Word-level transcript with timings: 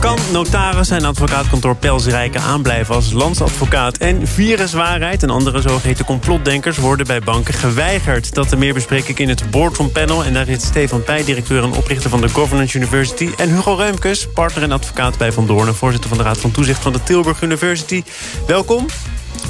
Kan 0.00 0.18
notaris 0.32 0.90
en 0.90 1.04
advocaatkantoor 1.04 1.76
Pelsrijken 1.76 2.40
aanblijven 2.40 2.94
als 2.94 3.12
landsadvocaat? 3.12 3.96
En 3.96 4.26
viruswaarheid 4.26 5.22
en 5.22 5.30
andere 5.30 5.60
zogeheten 5.60 6.04
complotdenkers 6.04 6.78
worden 6.78 7.06
bij 7.06 7.20
banken 7.20 7.54
geweigerd. 7.54 8.34
Dat 8.34 8.52
en 8.52 8.58
meer 8.58 8.74
bespreek 8.74 9.08
ik 9.08 9.18
in 9.18 9.28
het 9.28 9.50
Boardroom 9.50 9.92
Panel. 9.92 10.24
En 10.24 10.32
daar 10.32 10.46
zit 10.46 10.62
Stefan 10.62 11.02
Pij, 11.02 11.24
directeur 11.24 11.62
en 11.62 11.72
oprichter 11.72 12.10
van 12.10 12.20
de 12.20 12.28
Governance 12.28 12.76
University. 12.76 13.30
En 13.36 13.54
Hugo 13.54 13.74
Reumkes, 13.74 14.28
partner 14.28 14.62
en 14.62 14.72
advocaat 14.72 15.18
bij 15.18 15.32
Van 15.32 15.46
Doorn... 15.46 15.74
voorzitter 15.74 16.08
van 16.08 16.18
de 16.18 16.24
Raad 16.24 16.38
van 16.38 16.50
Toezicht 16.50 16.82
van 16.82 16.92
de 16.92 17.02
Tilburg 17.02 17.42
University. 17.42 18.02
Welkom. 18.46 18.86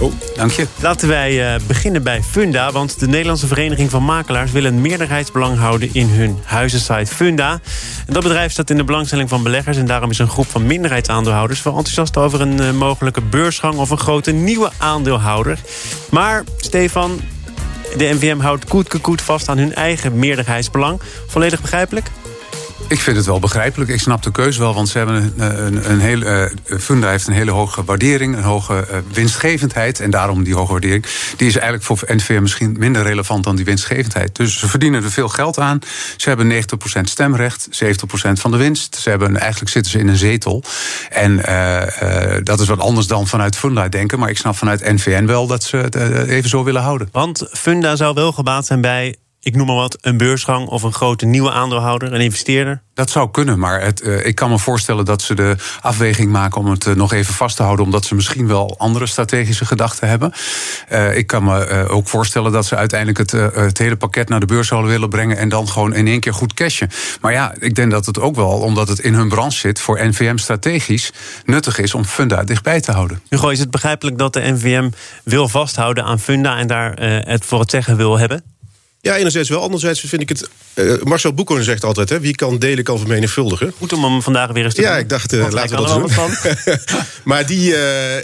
Oh, 0.00 0.12
dank 0.34 0.50
je. 0.50 0.66
Laten 0.80 1.08
wij 1.08 1.54
uh, 1.54 1.60
beginnen 1.66 2.02
bij 2.02 2.22
Funda. 2.22 2.72
Want 2.72 3.00
de 3.00 3.08
Nederlandse 3.08 3.46
Vereniging 3.46 3.90
van 3.90 4.02
Makelaars 4.02 4.52
wil 4.52 4.64
een 4.64 4.80
meerderheidsbelang 4.80 5.58
houden 5.58 5.90
in 5.92 6.08
hun 6.08 6.38
huizensite 6.44 7.14
Funda. 7.14 7.60
Dat 8.06 8.22
bedrijf 8.22 8.52
staat 8.52 8.70
in 8.70 8.76
de 8.76 8.84
belangstelling 8.84 9.28
van 9.28 9.42
beleggers. 9.42 9.76
En 9.76 9.86
daarom 9.86 10.10
is 10.10 10.18
een 10.18 10.28
groep 10.28 10.46
van 10.46 10.66
minderheidsaandeelhouders 10.66 11.62
wel 11.62 11.76
enthousiast 11.76 12.16
over 12.16 12.40
een 12.40 12.60
uh, 12.60 12.70
mogelijke 12.70 13.20
beursgang 13.20 13.74
of 13.74 13.90
een 13.90 13.98
grote 13.98 14.32
nieuwe 14.32 14.70
aandeelhouder. 14.78 15.58
Maar 16.10 16.44
Stefan, 16.56 17.20
de 17.96 18.04
NVM 18.04 18.38
houdt 18.38 18.64
koet 19.00 19.22
vast 19.22 19.48
aan 19.48 19.58
hun 19.58 19.74
eigen 19.74 20.18
meerderheidsbelang. 20.18 21.00
Volledig 21.26 21.60
begrijpelijk? 21.60 22.10
Ik 22.88 23.00
vind 23.00 23.16
het 23.16 23.26
wel 23.26 23.38
begrijpelijk. 23.38 23.90
Ik 23.90 24.00
snap 24.00 24.22
de 24.22 24.30
keuze 24.30 24.60
wel, 24.60 24.74
want 24.74 24.88
ze 24.88 24.98
hebben 24.98 25.32
een, 25.36 25.66
een, 25.66 25.90
een 25.90 26.00
hele, 26.00 26.52
uh, 26.66 26.78
Funda 26.78 27.10
heeft 27.10 27.26
een 27.26 27.32
hele 27.32 27.50
hoge 27.50 27.84
waardering, 27.84 28.36
een 28.36 28.42
hoge 28.42 28.86
uh, 28.90 28.96
winstgevendheid. 29.12 30.00
En 30.00 30.10
daarom 30.10 30.44
die 30.44 30.54
hoge 30.54 30.72
waardering. 30.72 31.06
Die 31.36 31.46
is 31.46 31.54
eigenlijk 31.54 31.84
voor 31.84 31.98
NVM 32.06 32.42
misschien 32.42 32.76
minder 32.78 33.02
relevant 33.02 33.44
dan 33.44 33.56
die 33.56 33.64
winstgevendheid. 33.64 34.36
Dus 34.36 34.58
ze 34.58 34.68
verdienen 34.68 35.04
er 35.04 35.10
veel 35.10 35.28
geld 35.28 35.58
aan. 35.58 35.78
Ze 36.16 36.28
hebben 36.28 36.52
90% 36.98 37.00
stemrecht, 37.02 37.68
70% 37.84 38.32
van 38.32 38.50
de 38.50 38.56
winst. 38.56 38.96
Ze 38.96 39.08
hebben, 39.10 39.36
eigenlijk 39.36 39.70
zitten 39.70 39.92
ze 39.92 39.98
in 39.98 40.08
een 40.08 40.16
zetel. 40.16 40.62
En 41.10 41.32
uh, 41.32 41.82
dat 42.42 42.60
is 42.60 42.68
wat 42.68 42.80
anders 42.80 43.06
dan 43.06 43.26
vanuit 43.26 43.56
Funda 43.56 43.88
denken. 43.88 44.18
Maar 44.18 44.30
ik 44.30 44.38
snap 44.38 44.56
vanuit 44.56 44.92
NVN 44.92 45.26
wel 45.26 45.46
dat 45.46 45.62
ze 45.62 45.76
het 45.76 45.94
even 46.28 46.48
zo 46.48 46.64
willen 46.64 46.82
houden. 46.82 47.08
Want 47.12 47.48
Funda 47.52 47.96
zou 47.96 48.14
wel 48.14 48.32
gebaat 48.32 48.66
zijn 48.66 48.80
bij 48.80 49.16
ik 49.40 49.56
noem 49.56 49.66
maar 49.66 49.76
wat, 49.76 49.98
een 50.00 50.16
beursgang 50.16 50.66
of 50.66 50.82
een 50.82 50.92
grote 50.92 51.26
nieuwe 51.26 51.50
aandeelhouder, 51.50 52.12
een 52.12 52.20
investeerder? 52.20 52.82
Dat 52.94 53.10
zou 53.10 53.30
kunnen, 53.30 53.58
maar 53.58 53.82
het, 53.82 54.02
uh, 54.02 54.26
ik 54.26 54.34
kan 54.34 54.50
me 54.50 54.58
voorstellen 54.58 55.04
dat 55.04 55.22
ze 55.22 55.34
de 55.34 55.56
afweging 55.80 56.30
maken 56.30 56.60
om 56.60 56.70
het 56.70 56.86
uh, 56.86 56.94
nog 56.94 57.12
even 57.12 57.34
vast 57.34 57.56
te 57.56 57.62
houden, 57.62 57.84
omdat 57.84 58.04
ze 58.04 58.14
misschien 58.14 58.46
wel 58.46 58.78
andere 58.78 59.06
strategische 59.06 59.64
gedachten 59.64 60.08
hebben. 60.08 60.32
Uh, 60.92 61.16
ik 61.16 61.26
kan 61.26 61.44
me 61.44 61.88
ook 61.88 62.08
voorstellen 62.08 62.52
dat 62.52 62.66
ze 62.66 62.76
uiteindelijk 62.76 63.18
het, 63.18 63.30
het, 63.54 63.78
hele 63.78 63.96
pakket 63.96 64.28
naar 64.28 64.40
de 64.40 64.46
beurs 64.46 64.68
zouden 64.68 64.90
willen 64.90 65.08
brengen 65.08 65.36
en 65.36 65.48
dan 65.48 65.68
gewoon 65.68 65.94
in 65.94 66.06
één 66.06 66.20
keer 66.20 66.34
goed 66.34 66.54
cashen. 66.54 66.90
Maar 67.20 67.32
ja, 67.32 67.54
ik 67.58 67.74
denk 67.74 67.90
dat 67.90 68.06
het 68.06 68.20
ook 68.20 68.36
wel, 68.36 68.50
omdat 68.50 68.88
het 68.88 68.98
in 68.98 69.14
hun 69.14 69.28
branche 69.28 69.58
zit, 69.58 69.80
voor 69.80 70.06
NVM 70.06 70.36
strategisch 70.36 71.12
nuttig 71.44 71.78
is 71.78 71.94
om 71.94 72.04
Funda 72.04 72.44
dichtbij 72.44 72.80
te 72.80 72.92
houden. 72.92 73.20
Hugo, 73.28 73.48
is 73.48 73.58
het 73.58 73.70
begrijpelijk 73.70 74.18
dat 74.18 74.32
de 74.32 74.40
NVM 74.40 74.90
wil 75.24 75.48
vasthouden 75.48 76.04
aan 76.04 76.18
Funda 76.18 76.58
en 76.58 76.66
daar 76.66 76.92
het 77.26 77.44
voor 77.44 77.60
het 77.60 77.70
zeggen 77.70 77.96
wil 77.96 78.18
hebben? 78.18 78.56
Ja, 79.00 79.16
enerzijds 79.16 79.48
wel. 79.48 79.62
Anderzijds 79.62 80.00
vind 80.00 80.22
ik 80.22 80.28
het... 80.28 80.48
Uh, 80.74 81.02
Marcel 81.02 81.32
Boekhoorn 81.32 81.62
zegt 81.62 81.84
altijd, 81.84 82.08
hè, 82.08 82.20
wie 82.20 82.34
kan 82.34 82.58
delen 82.58 82.84
kan 82.84 82.98
vermenigvuldigen. 82.98 83.72
Goed 83.76 83.92
om 83.92 84.04
hem 84.04 84.22
vandaag 84.22 84.52
weer 84.52 84.64
eens 84.64 84.74
te 84.74 84.80
Ja, 84.80 84.96
ik 84.96 85.08
dacht, 85.08 85.32
uh, 85.32 85.48
laten 85.50 85.76
we 85.76 85.86
dat 85.86 86.14
doen. 86.14 86.54
maar 87.24 87.46
die, 87.46 87.70
uh, 87.70 87.78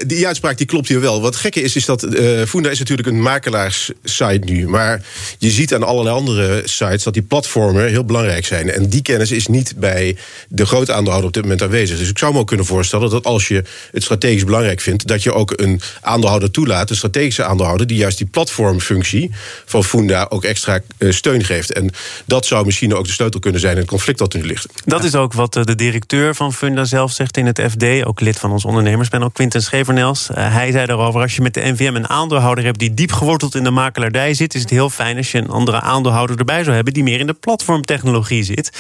die 0.06 0.26
uitspraak 0.26 0.58
die 0.58 0.66
klopt 0.66 0.88
hier 0.88 1.00
wel. 1.00 1.20
Wat 1.20 1.36
gekke 1.36 1.62
is, 1.62 1.76
is 1.76 1.84
dat 1.84 2.06
Funda 2.46 2.70
is 2.70 2.78
natuurlijk 2.78 3.08
een 3.08 3.22
makelaarssite 3.22 4.40
nu. 4.44 4.68
Maar 4.68 5.02
je 5.38 5.50
ziet 5.50 5.74
aan 5.74 5.82
allerlei 5.82 6.16
andere 6.16 6.62
sites 6.64 7.02
dat 7.02 7.14
die 7.14 7.22
platformen 7.22 7.88
heel 7.88 8.04
belangrijk 8.04 8.46
zijn. 8.46 8.70
En 8.70 8.88
die 8.88 9.02
kennis 9.02 9.30
is 9.30 9.46
niet 9.46 9.72
bij 9.76 10.16
de 10.48 10.66
grote 10.66 10.92
aandeelhouder 10.92 11.28
op 11.28 11.34
dit 11.34 11.42
moment 11.42 11.62
aanwezig. 11.62 11.98
Dus 11.98 12.08
ik 12.08 12.18
zou 12.18 12.32
me 12.32 12.38
ook 12.38 12.46
kunnen 12.46 12.66
voorstellen 12.66 13.10
dat 13.10 13.24
als 13.24 13.48
je 13.48 13.62
het 13.92 14.02
strategisch 14.02 14.44
belangrijk 14.44 14.80
vindt... 14.80 15.06
dat 15.06 15.22
je 15.22 15.32
ook 15.32 15.52
een 15.56 15.80
aandeelhouder 16.00 16.50
toelaat, 16.50 16.90
een 16.90 16.96
strategische 16.96 17.44
aandeelhouder... 17.44 17.86
die 17.86 17.96
juist 17.96 18.18
die 18.18 18.26
platformfunctie 18.26 19.30
van 19.64 19.84
Funda 19.84 20.26
ook 20.28 20.44
extra 20.44 20.63
extra 20.66 21.10
steun 21.12 21.44
geeft. 21.44 21.72
En 21.72 21.90
dat 22.24 22.46
zou 22.46 22.64
misschien 22.64 22.94
ook 22.94 23.04
de 23.04 23.12
sleutel 23.12 23.40
kunnen 23.40 23.60
zijn 23.60 23.72
in 23.72 23.78
het 23.78 23.88
conflict 23.88 24.18
dat 24.18 24.32
er 24.32 24.40
nu 24.40 24.46
ligt. 24.46 24.68
Dat 24.84 25.04
is 25.04 25.14
ook 25.14 25.32
wat 25.32 25.56
eh, 25.56 25.64
de 25.64 25.74
directeur 25.74 26.34
van 26.34 26.52
Funda 26.52 26.84
zelf 26.84 27.12
zegt 27.12 27.36
in 27.36 27.46
het 27.46 27.62
FD. 27.70 28.04
Ook 28.04 28.20
lid 28.20 28.38
van 28.38 28.50
ons 28.50 28.64
ondernemerspanel, 28.64 29.30
Quinten 29.30 29.62
Schevernels. 29.62 30.28
Uh, 30.30 30.36
hij 30.54 30.72
zei 30.72 30.86
daarover, 30.86 31.20
als 31.20 31.34
je 31.34 31.42
met 31.42 31.54
de 31.54 31.60
NVM 31.60 31.94
een 31.94 32.08
aandeelhouder 32.08 32.64
hebt... 32.64 32.78
die 32.78 32.94
diep 32.94 33.12
geworteld 33.12 33.54
in 33.54 33.64
de 33.64 33.70
makelaardij 33.70 34.34
zit... 34.34 34.54
is 34.54 34.60
het 34.60 34.70
heel 34.70 34.90
fijn 34.90 35.16
als 35.16 35.32
je 35.32 35.38
een 35.38 35.50
andere 35.50 35.80
aandeelhouder 35.80 36.38
erbij 36.38 36.62
zou 36.62 36.74
hebben... 36.74 36.92
die 36.92 37.02
meer 37.02 37.20
in 37.20 37.26
de 37.26 37.32
platformtechnologie 37.32 38.42
zit. 38.42 38.70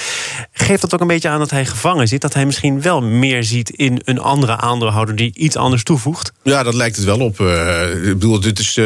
Geeft 0.52 0.80
dat 0.80 0.94
ook 0.94 1.00
een 1.00 1.06
beetje 1.06 1.28
aan 1.28 1.38
dat 1.38 1.50
hij 1.50 1.66
gevangen 1.66 2.08
zit? 2.08 2.20
Dat 2.20 2.34
hij 2.34 2.46
misschien 2.46 2.82
wel 2.82 3.02
meer 3.02 3.44
ziet 3.44 3.70
in 3.70 4.00
een 4.04 4.18
andere 4.18 4.56
aandeelhouder... 4.56 5.16
die 5.16 5.32
iets 5.34 5.56
anders 5.56 5.82
toevoegt? 5.82 6.32
Ja, 6.42 6.62
dat 6.62 6.74
lijkt 6.74 6.96
het 6.96 7.04
wel 7.04 7.20
op. 7.20 7.40
Uh, 7.40 7.94
ik 7.94 8.12
bedoel, 8.12 8.40
dit 8.40 8.58
is, 8.58 8.80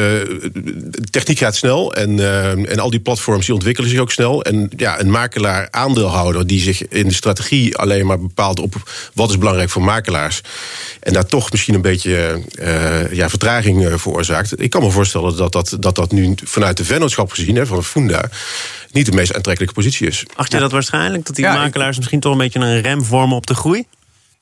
techniek 1.11 1.39
gaat 1.39 1.57
snel 1.57 1.95
en, 1.95 2.19
en 2.69 2.79
al 2.89 2.95
die 2.95 3.03
platforms 3.03 3.47
die 3.47 3.55
ontwikkelen 3.55 3.91
zich 3.91 4.01
ook 4.01 4.13
snel. 4.13 4.43
En 4.43 4.71
ja, 4.77 5.01
een 5.01 5.11
makelaar 5.11 5.69
aandeelhouder 5.71 6.47
die 6.47 6.61
zich 6.61 6.89
in 6.89 7.09
de 7.09 7.15
strategie 7.15 7.77
alleen 7.77 8.07
maar 8.07 8.21
bepaalt 8.21 8.61
op 8.61 8.75
wat 9.15 9.31
is 9.31 9.39
belangrijk 9.39 9.71
voor 9.71 9.83
makelaars. 9.83 10.41
En 11.01 11.13
daar 11.13 11.27
toch 11.27 11.51
misschien 11.51 11.75
een 11.75 11.83
beetje 11.83 12.43
uh, 12.61 13.13
ja, 13.13 13.29
vertraging 13.29 13.83
uh, 13.83 13.95
veroorzaakt. 13.97 14.63
Ik 14.63 14.71
kan 14.71 14.83
me 14.83 14.91
voorstellen 14.91 15.37
dat 15.37 15.53
dat, 15.53 15.77
dat, 15.81 15.95
dat 15.95 16.13
nu 16.13 16.35
vanuit 16.45 16.77
de 16.77 16.85
vennootschap 16.85 17.31
gezien, 17.31 17.57
hè, 17.57 17.67
van 17.67 17.85
Funda 17.85 18.31
niet 18.93 19.07
de 19.07 19.13
meest 19.13 19.35
aantrekkelijke 19.35 19.75
positie 19.75 20.07
is. 20.07 20.25
Acht 20.35 20.53
je 20.53 20.59
dat 20.59 20.73
waarschijnlijk? 20.73 21.27
Dat 21.27 21.37
die 21.37 21.45
makelaars 21.45 21.97
misschien 21.97 22.21
toch 22.21 22.33
een 22.33 22.39
beetje 22.39 22.61
een 22.61 22.81
rem 22.81 23.05
vormen 23.05 23.37
op 23.37 23.47
de 23.47 23.55
groei? 23.55 23.87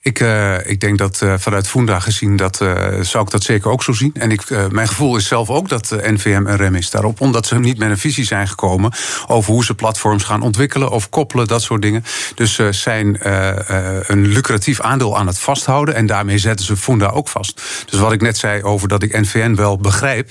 Ik, 0.07 0.21
uh, 0.21 0.67
ik 0.67 0.81
denk 0.81 0.99
dat 0.99 1.21
uh, 1.23 1.35
vanuit 1.39 1.69
Funda 1.69 2.01
gezien, 2.01 2.37
dat, 2.37 2.61
uh, 2.61 3.01
zou 3.01 3.25
ik 3.25 3.31
dat 3.31 3.43
zeker 3.43 3.71
ook 3.71 3.83
zo 3.83 3.93
zien. 3.93 4.15
En 4.15 4.31
ik, 4.31 4.71
mijn 4.71 4.89
gevoel 4.89 5.17
is 5.17 5.27
zelf 5.27 5.51
ook 5.51 5.69
dat 5.69 5.91
NVM 5.91 6.43
een 6.47 6.57
rem 6.57 6.75
is 6.75 6.91
daarop. 6.91 7.21
Omdat 7.21 7.47
ze 7.47 7.59
niet 7.59 7.79
met 7.79 7.91
een 7.91 7.99
visie 7.99 8.25
zijn 8.25 8.49
gekomen 8.49 8.93
over 9.27 9.53
hoe 9.53 9.65
ze 9.65 9.75
platforms 9.75 10.25
gaan 10.25 10.43
ontwikkelen 10.43 10.91
of 10.91 11.09
koppelen, 11.09 11.47
dat 11.47 11.63
soort 11.63 11.83
dingen. 11.83 12.05
Dus 12.35 12.55
ze 12.55 12.73
zijn 12.73 13.19
een 14.13 14.27
lucratief 14.27 14.81
aandeel 14.81 15.19
aan 15.19 15.27
het 15.27 15.39
vasthouden. 15.39 15.95
En 15.95 16.07
daarmee 16.07 16.39
zetten 16.39 16.67
ze 16.67 16.77
Funda 16.77 17.07
ook 17.07 17.29
vast. 17.29 17.63
Dus 17.91 18.01
wat 18.01 18.13
ik 18.13 18.21
net 18.21 18.39
zei 18.39 18.63
over 18.63 18.89
dat 18.89 19.03
ik 19.03 19.21
NVN 19.21 19.55
wel 19.55 19.79
begrijp. 19.79 20.31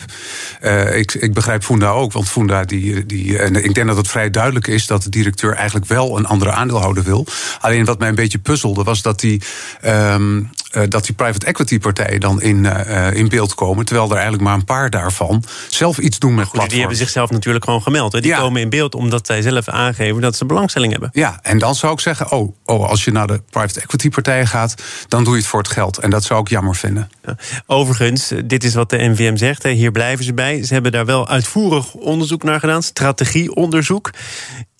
ik, 0.93 1.13
ik 1.13 1.33
begrijp 1.33 1.63
Funda 1.63 1.89
ook. 1.89 2.11
Want 2.11 2.29
Funda, 2.29 2.63
die, 2.63 3.05
die, 3.05 3.39
en 3.39 3.63
ik 3.63 3.73
denk 3.73 3.87
dat 3.87 3.97
het 3.97 4.07
vrij 4.07 4.29
duidelijk 4.29 4.67
is 4.67 4.87
dat 4.87 5.03
de 5.03 5.09
directeur 5.09 5.53
eigenlijk 5.53 5.85
wel 5.85 6.17
een 6.17 6.25
andere 6.25 6.51
aandeelhouder 6.51 7.03
wil. 7.03 7.25
Alleen 7.59 7.85
wat 7.85 7.99
mij 7.99 8.09
een 8.09 8.15
beetje 8.15 8.39
puzzelde 8.39 8.83
was 8.83 9.01
dat 9.01 9.19
die. 9.19 9.41
Um, 9.85 10.49
uh, 10.75 10.83
dat 10.89 11.05
die 11.05 11.15
private 11.15 11.45
equity 11.45 11.79
partijen 11.79 12.19
dan 12.19 12.41
in, 12.41 12.63
uh, 12.63 13.13
in 13.13 13.29
beeld 13.29 13.55
komen. 13.55 13.85
Terwijl 13.85 14.07
er 14.07 14.13
eigenlijk 14.13 14.43
maar 14.43 14.53
een 14.53 14.63
paar 14.63 14.89
daarvan 14.89 15.43
zelf 15.67 15.97
iets 15.97 16.19
doen 16.19 16.35
met 16.35 16.47
Goed. 16.47 16.69
Die 16.69 16.79
hebben 16.79 16.97
zichzelf 16.97 17.29
natuurlijk 17.29 17.65
gewoon 17.65 17.81
gemeld. 17.81 18.11
Hè? 18.11 18.21
Die 18.21 18.31
ja. 18.31 18.39
komen 18.39 18.61
in 18.61 18.69
beeld 18.69 18.95
omdat 18.95 19.25
zij 19.25 19.41
zelf 19.41 19.67
aangeven 19.67 20.21
dat 20.21 20.35
ze 20.35 20.45
belangstelling 20.45 20.91
hebben. 20.91 21.09
Ja, 21.13 21.39
en 21.41 21.57
dan 21.57 21.75
zou 21.75 21.93
ik 21.93 21.99
zeggen: 21.99 22.31
oh, 22.31 22.55
oh, 22.65 22.89
als 22.89 23.03
je 23.03 23.11
naar 23.11 23.27
de 23.27 23.41
private 23.49 23.81
equity 23.81 24.09
partijen 24.09 24.47
gaat, 24.47 24.75
dan 25.07 25.23
doe 25.23 25.33
je 25.33 25.39
het 25.39 25.49
voor 25.49 25.59
het 25.59 25.71
geld. 25.71 25.97
En 25.97 26.09
dat 26.09 26.23
zou 26.23 26.41
ik 26.41 26.47
jammer 26.47 26.75
vinden. 26.75 27.09
Ja. 27.25 27.35
Overigens, 27.65 28.31
dit 28.45 28.63
is 28.63 28.73
wat 28.73 28.89
de 28.89 28.97
NVM 28.97 29.35
zegt. 29.35 29.63
Hè. 29.63 29.69
Hier 29.69 29.91
blijven 29.91 30.25
ze 30.25 30.33
bij. 30.33 30.63
Ze 30.63 30.73
hebben 30.73 30.91
daar 30.91 31.05
wel 31.05 31.27
uitvoerig 31.27 31.93
onderzoek 31.93 32.43
naar 32.43 32.59
gedaan, 32.59 32.83
strategieonderzoek. 32.83 34.11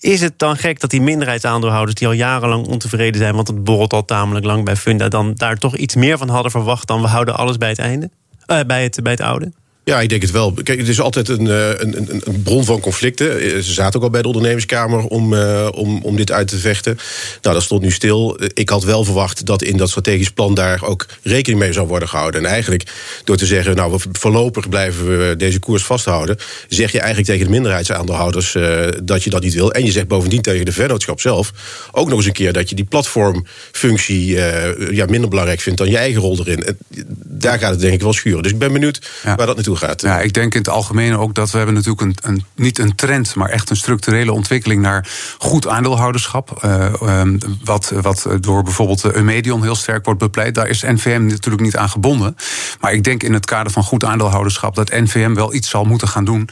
Is 0.06 0.20
het 0.20 0.38
dan 0.38 0.56
gek 0.56 0.80
dat 0.80 0.90
die 0.90 1.00
minderheidsaandeelhouders 1.00 1.94
die 1.94 2.06
al 2.06 2.12
jarenlang 2.12 2.66
ontevreden 2.66 3.20
zijn, 3.20 3.34
want 3.34 3.48
het 3.48 3.64
borrelt 3.64 3.92
al 3.92 4.04
tamelijk 4.04 4.44
lang 4.44 4.64
bij 4.64 4.76
Funda, 4.76 5.08
dan 5.08 5.34
daar 5.34 5.56
toch 5.56 5.76
iets 5.76 5.94
meer 5.94 6.18
van 6.18 6.28
hadden 6.28 6.50
verwacht 6.50 6.86
dan 6.86 7.00
we 7.00 7.06
houden 7.06 7.36
alles 7.36 7.56
bij 7.56 7.68
het 7.68 7.78
einde? 7.78 8.10
Uh, 8.46 8.60
bij, 8.66 8.82
het, 8.82 9.02
bij 9.02 9.12
het 9.12 9.20
oude? 9.20 9.52
Ja, 9.88 10.00
ik 10.00 10.08
denk 10.08 10.22
het 10.22 10.30
wel. 10.30 10.52
Kijk, 10.52 10.78
het 10.78 10.88
is 10.88 11.00
altijd 11.00 11.28
een, 11.28 11.46
een, 11.46 11.96
een, 11.96 12.22
een 12.24 12.42
bron 12.42 12.64
van 12.64 12.80
conflicten. 12.80 13.64
Ze 13.64 13.72
zaten 13.72 13.98
ook 13.98 14.04
al 14.04 14.10
bij 14.10 14.22
de 14.22 14.26
ondernemerskamer 14.26 15.04
om, 15.04 15.34
om, 15.70 16.02
om 16.02 16.16
dit 16.16 16.32
uit 16.32 16.48
te 16.48 16.58
vechten. 16.58 16.98
Nou, 17.42 17.54
dat 17.54 17.64
stond 17.64 17.82
nu 17.82 17.90
stil. 17.90 18.38
Ik 18.54 18.68
had 18.68 18.84
wel 18.84 19.04
verwacht 19.04 19.46
dat 19.46 19.62
in 19.62 19.76
dat 19.76 19.88
strategisch 19.88 20.30
plan 20.30 20.54
daar 20.54 20.84
ook 20.84 21.06
rekening 21.22 21.60
mee 21.60 21.72
zou 21.72 21.86
worden 21.86 22.08
gehouden. 22.08 22.44
En 22.44 22.50
eigenlijk 22.50 22.82
door 23.24 23.36
te 23.36 23.46
zeggen, 23.46 23.76
nou, 23.76 24.00
voorlopig 24.12 24.68
blijven 24.68 25.18
we 25.18 25.36
deze 25.36 25.58
koers 25.58 25.82
vasthouden, 25.82 26.36
zeg 26.68 26.92
je 26.92 26.98
eigenlijk 26.98 27.28
tegen 27.28 27.44
de 27.44 27.52
minderheidsaandeelhouders 27.52 28.54
uh, 28.54 28.86
dat 29.02 29.24
je 29.24 29.30
dat 29.30 29.42
niet 29.42 29.54
wil. 29.54 29.72
En 29.72 29.84
je 29.84 29.90
zegt 29.90 30.08
bovendien 30.08 30.42
tegen 30.42 30.64
de 30.64 30.72
vennootschap 30.72 31.20
zelf 31.20 31.52
ook 31.92 32.08
nog 32.08 32.18
eens 32.18 32.26
een 32.26 32.32
keer 32.32 32.52
dat 32.52 32.68
je 32.68 32.74
die 32.74 32.84
platformfunctie 32.84 34.28
uh, 34.28 34.90
ja, 34.90 35.06
minder 35.06 35.28
belangrijk 35.28 35.60
vindt 35.60 35.78
dan 35.78 35.90
je 35.90 35.96
eigen 35.96 36.20
rol 36.20 36.38
erin. 36.38 36.64
En 36.64 36.78
daar 37.24 37.58
gaat 37.58 37.70
het 37.70 37.80
denk 37.80 37.94
ik 37.94 38.02
wel 38.02 38.12
schuren. 38.12 38.42
Dus 38.42 38.52
ik 38.52 38.58
ben 38.58 38.72
benieuwd 38.72 39.10
waar 39.24 39.46
dat 39.46 39.54
naartoe 39.54 39.74
gaat. 39.76 40.00
Ja, 40.00 40.20
ik 40.20 40.32
denk 40.32 40.52
in 40.52 40.58
het 40.58 40.68
algemeen 40.68 41.16
ook 41.16 41.34
dat 41.34 41.50
we 41.50 41.56
hebben 41.56 41.74
natuurlijk 41.74 42.00
een, 42.00 42.16
een 42.22 42.44
niet 42.54 42.78
een 42.78 42.94
trend, 42.94 43.34
maar 43.34 43.48
echt 43.48 43.70
een 43.70 43.76
structurele 43.76 44.32
ontwikkeling 44.32 44.82
naar 44.82 45.08
goed 45.38 45.68
aandeelhouderschap. 45.68 46.64
Uh, 46.64 47.22
wat, 47.64 47.92
wat 48.00 48.26
door 48.40 48.62
bijvoorbeeld 48.62 49.04
Eumedion 49.04 49.62
heel 49.62 49.74
sterk 49.74 50.04
wordt 50.04 50.20
bepleit. 50.20 50.54
Daar 50.54 50.68
is 50.68 50.82
NVM 50.82 51.26
natuurlijk 51.26 51.62
niet 51.62 51.76
aan 51.76 51.88
gebonden. 51.88 52.36
Maar 52.80 52.92
ik 52.92 53.04
denk 53.04 53.22
in 53.22 53.32
het 53.32 53.46
kader 53.46 53.72
van 53.72 53.82
goed 53.82 54.04
aandeelhouderschap 54.04 54.74
dat 54.74 54.90
NVM 54.90 55.34
wel 55.34 55.54
iets 55.54 55.68
zal 55.68 55.84
moeten 55.84 56.08
gaan 56.08 56.24
doen 56.24 56.48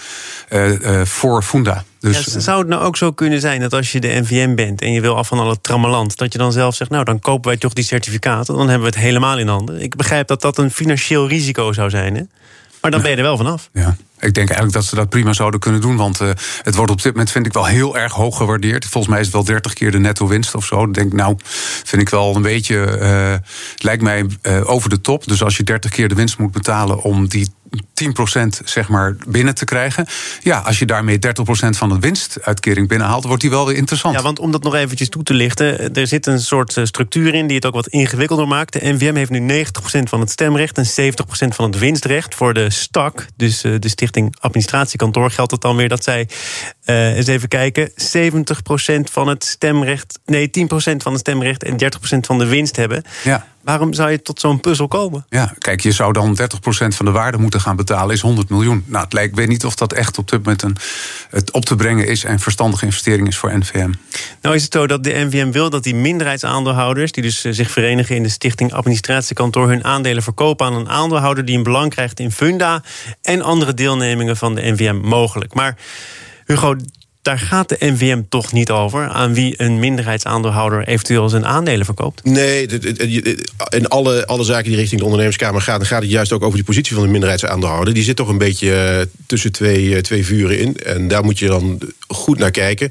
uh, 0.51 1.03
voor 1.05 1.43
Funda. 1.43 1.85
Dus, 2.01 2.33
ja, 2.33 2.41
zou 2.41 2.59
het 2.59 2.69
nou 2.69 2.83
ook 2.83 2.97
zo 2.97 3.13
kunnen 3.13 3.41
zijn 3.41 3.61
dat 3.61 3.73
als 3.73 3.93
je 3.93 4.01
de 4.01 4.21
NVM 4.21 4.55
bent 4.55 4.81
en 4.81 4.93
je 4.93 5.01
wil 5.01 5.17
af 5.17 5.29
van 5.29 5.39
al 5.39 5.51
het 5.51 5.63
trammeland, 5.63 6.17
dat 6.17 6.33
je 6.33 6.39
dan 6.39 6.53
zelf 6.53 6.75
zegt, 6.75 6.91
nou 6.91 7.05
dan 7.05 7.21
kopen 7.21 7.51
wij 7.51 7.59
toch 7.59 7.73
die 7.73 7.85
certificaten, 7.85 8.55
dan 8.55 8.69
hebben 8.69 8.89
we 8.89 8.95
het 8.95 9.05
helemaal 9.05 9.39
in 9.39 9.49
handen. 9.49 9.81
Ik 9.81 9.97
begrijp 9.97 10.29
dat 10.29 10.41
dat 10.41 10.59
een 10.59 10.71
financieel 10.71 11.29
risico 11.29 11.73
zou 11.73 11.91
zijn, 11.91 12.15
hè? 12.15 12.23
Maar 12.85 12.93
dan 12.93 13.03
ben 13.03 13.11
je 13.11 13.17
er 13.17 13.23
wel 13.23 13.37
vanaf. 13.37 13.69
Ja. 13.73 13.97
Ik 14.21 14.35
denk 14.35 14.49
eigenlijk 14.49 14.73
dat 14.73 14.85
ze 14.85 14.95
dat 14.95 15.09
prima 15.09 15.33
zouden 15.33 15.61
kunnen 15.61 15.81
doen. 15.81 15.97
Want 15.97 16.21
uh, 16.21 16.29
het 16.63 16.75
wordt 16.75 16.91
op 16.91 17.03
dit 17.03 17.13
moment, 17.13 17.31
vind 17.31 17.47
ik, 17.47 17.53
wel 17.53 17.65
heel 17.65 17.97
erg 17.97 18.13
hoog 18.13 18.37
gewaardeerd. 18.37 18.85
Volgens 18.85 19.13
mij 19.13 19.21
is 19.21 19.27
het 19.27 19.35
wel 19.35 19.45
30 19.45 19.73
keer 19.73 19.91
de 19.91 19.99
netto 19.99 20.27
winst 20.27 20.55
of 20.55 20.65
zo. 20.65 20.85
Ik 20.85 20.95
denk, 20.95 21.13
nou, 21.13 21.37
vind 21.85 22.03
ik 22.03 22.09
wel 22.09 22.37
een 22.37 22.43
beetje. 22.43 22.99
Uh, 23.01 23.49
lijkt 23.77 24.03
mij 24.03 24.27
uh, 24.43 24.71
over 24.71 24.91
de 24.91 25.01
top. 25.01 25.27
Dus 25.27 25.43
als 25.43 25.57
je 25.57 25.63
30 25.63 25.91
keer 25.91 26.09
de 26.09 26.15
winst 26.15 26.39
moet 26.39 26.53
betalen 26.53 27.03
om 27.03 27.29
die 27.29 27.49
10% 27.77 28.65
zeg 28.65 28.89
maar 28.89 29.17
binnen 29.27 29.55
te 29.55 29.65
krijgen. 29.65 30.07
Ja, 30.43 30.59
als 30.59 30.79
je 30.79 30.87
daarmee 30.87 31.19
30% 31.19 31.21
van 31.71 31.89
de 31.89 31.99
winstuitkering 31.99 32.89
binnenhaalt, 32.89 33.25
wordt 33.25 33.41
die 33.41 33.51
wel 33.51 33.67
weer 33.67 33.77
interessant. 33.77 34.15
Ja, 34.15 34.23
want 34.23 34.39
om 34.39 34.51
dat 34.51 34.63
nog 34.63 34.75
eventjes 34.75 35.09
toe 35.09 35.23
te 35.23 35.35
lichten, 35.35 35.95
er 35.95 36.07
zit 36.07 36.27
een 36.27 36.41
soort 36.41 36.81
structuur 36.83 37.35
in 37.35 37.47
die 37.47 37.57
het 37.57 37.67
ook 37.67 37.75
wat 37.75 37.87
ingewikkelder 37.87 38.49
maakt. 38.49 38.73
De 38.73 38.93
NVM 38.93 39.15
heeft 39.15 39.31
nu 39.31 39.65
90% 39.65 39.69
van 40.03 40.21
het 40.21 40.31
stemrecht 40.31 40.79
en 40.79 41.13
70% 41.13 41.49
van 41.49 41.65
het 41.65 41.79
winstrecht. 41.79 42.35
Voor 42.35 42.55
de 42.55 42.71
STAK, 42.71 43.27
dus 43.37 43.61
de 43.61 43.89
Stichting 43.89 44.37
Administratiekantoor 44.41 45.31
geldt 45.31 45.51
het 45.51 45.61
dan 45.61 45.77
weer 45.77 45.89
dat 45.89 46.05
zij, 46.05 46.29
uh, 46.87 47.17
eens 47.17 47.27
even 47.27 47.49
kijken, 47.49 47.91
70% 47.91 47.95
van 49.11 49.29
het 49.29 49.45
stemrecht, 49.45 50.19
nee, 50.27 50.51
10% 50.59 50.71
van 50.77 51.13
het 51.13 51.21
stemrecht 51.21 51.65
en 51.65 51.77
30% 52.17 52.19
van 52.21 52.39
de 52.39 52.47
winst 52.47 52.77
hebben. 52.77 53.03
Ja. 53.25 53.47
Waarom 53.65 53.93
zou 53.93 54.11
je 54.11 54.23
tot 54.23 54.41
zo'n 54.41 54.61
puzzel 54.61 54.89
komen? 54.89 55.27
Ja, 55.29 55.55
kijk, 55.59 55.81
je 55.81 55.93
zou 55.93 56.13
dan 56.13 56.39
30% 56.43 56.47
van 56.69 57.05
de 57.05 57.11
waarde 57.11 57.39
moeten 57.39 57.61
gaan 57.61 57.77
betalen, 57.77 58.15
is 58.15 58.21
100 58.21 58.49
miljoen. 58.49 58.85
Nou, 58.87 59.05
het 59.05 59.13
lijkt, 59.13 59.31
ik 59.31 59.37
weet 59.37 59.49
niet 59.49 59.65
of 59.65 59.75
dat 59.75 59.93
echt 59.93 60.19
op 60.19 60.31
dit 60.31 60.39
moment 60.39 60.63
een, 60.63 60.77
het 61.31 61.51
op 61.51 61.65
te 61.65 61.77
brengen 61.77 62.07
is 62.07 62.25
en 62.25 62.41
verstandige 62.41 62.85
investering 62.85 63.29
is 63.29 63.37
voor 63.37 63.59
NVM. 63.59 63.93
Nou 64.43 64.55
is 64.55 64.63
het 64.63 64.73
zo 64.73 64.87
dat 64.87 65.05
de 65.05 65.13
NVM 65.13 65.51
wil 65.51 65.71
dat 65.71 65.83
die 65.83 65.95
minderheidsaandeelhouders, 65.95 67.13
die 67.13 67.23
dus 67.23 67.45
eh, 67.45 67.53
zich 67.53 67.71
verenigen 67.71 68.17
in 68.17 68.23
de 68.23 68.29
Stichting 68.29 68.73
Administratiekantoor, 68.73 69.69
hun 69.69 69.85
aandelen 69.85 70.23
verkopen 70.23 70.67
aan 70.67 70.75
een 70.75 70.89
aandeelhouder 70.89 71.45
die 71.45 71.57
een 71.57 71.63
belang 71.63 71.91
krijgt 71.91 72.21
in 72.21 72.33
Funda 72.33 72.83
en 73.23 73.43
andere 73.43 73.75
deelnemingen 73.75 74.37
van 74.37 74.55
de 74.55 74.63
NVM 74.63 74.97
mogelijk. 74.97 75.55
Maar 75.55 75.77
Hugo, 76.45 76.77
daar 77.25 77.39
gaat 77.39 77.69
de 77.69 77.77
NVM 77.79 78.23
toch 78.29 78.53
niet 78.53 78.71
over 78.71 79.09
aan 79.09 79.35
wie 79.35 79.55
een 79.57 79.79
minderheidsaandeelhouder 79.79 80.89
eventueel 80.89 81.29
zijn 81.29 81.47
aandelen 81.47 81.85
verkoopt? 81.85 82.25
Nee, 82.25 82.67
in 83.69 83.89
alle, 83.89 84.27
alle 84.27 84.45
zaken 84.45 84.69
die 84.69 84.77
richting 84.77 84.99
de 84.99 85.05
ondernemerskamer 85.05 85.61
gaan, 85.61 85.79
dan 85.79 85.87
gaat 85.87 86.03
het 86.03 86.11
juist 86.11 86.33
ook 86.33 86.43
over 86.43 86.55
die 86.55 86.65
positie 86.65 86.95
van 86.95 87.05
de 87.05 87.11
minderheidsaandeelhouder. 87.11 87.95
Die 87.95 88.03
zit 88.03 88.17
toch 88.17 88.29
een 88.29 88.39
beetje 88.39 88.75
eh, 88.75 89.07
tussen 89.27 89.53
twee, 89.53 89.95
eh, 89.95 90.01
twee 90.01 90.25
vuren 90.25 90.59
in. 90.59 90.77
En 90.77 91.09
daar 91.09 91.25
moet 91.25 91.39
je 91.39 91.47
dan 91.47 91.81
goed 92.09 92.39
naar 92.39 92.51
kijken. 92.51 92.91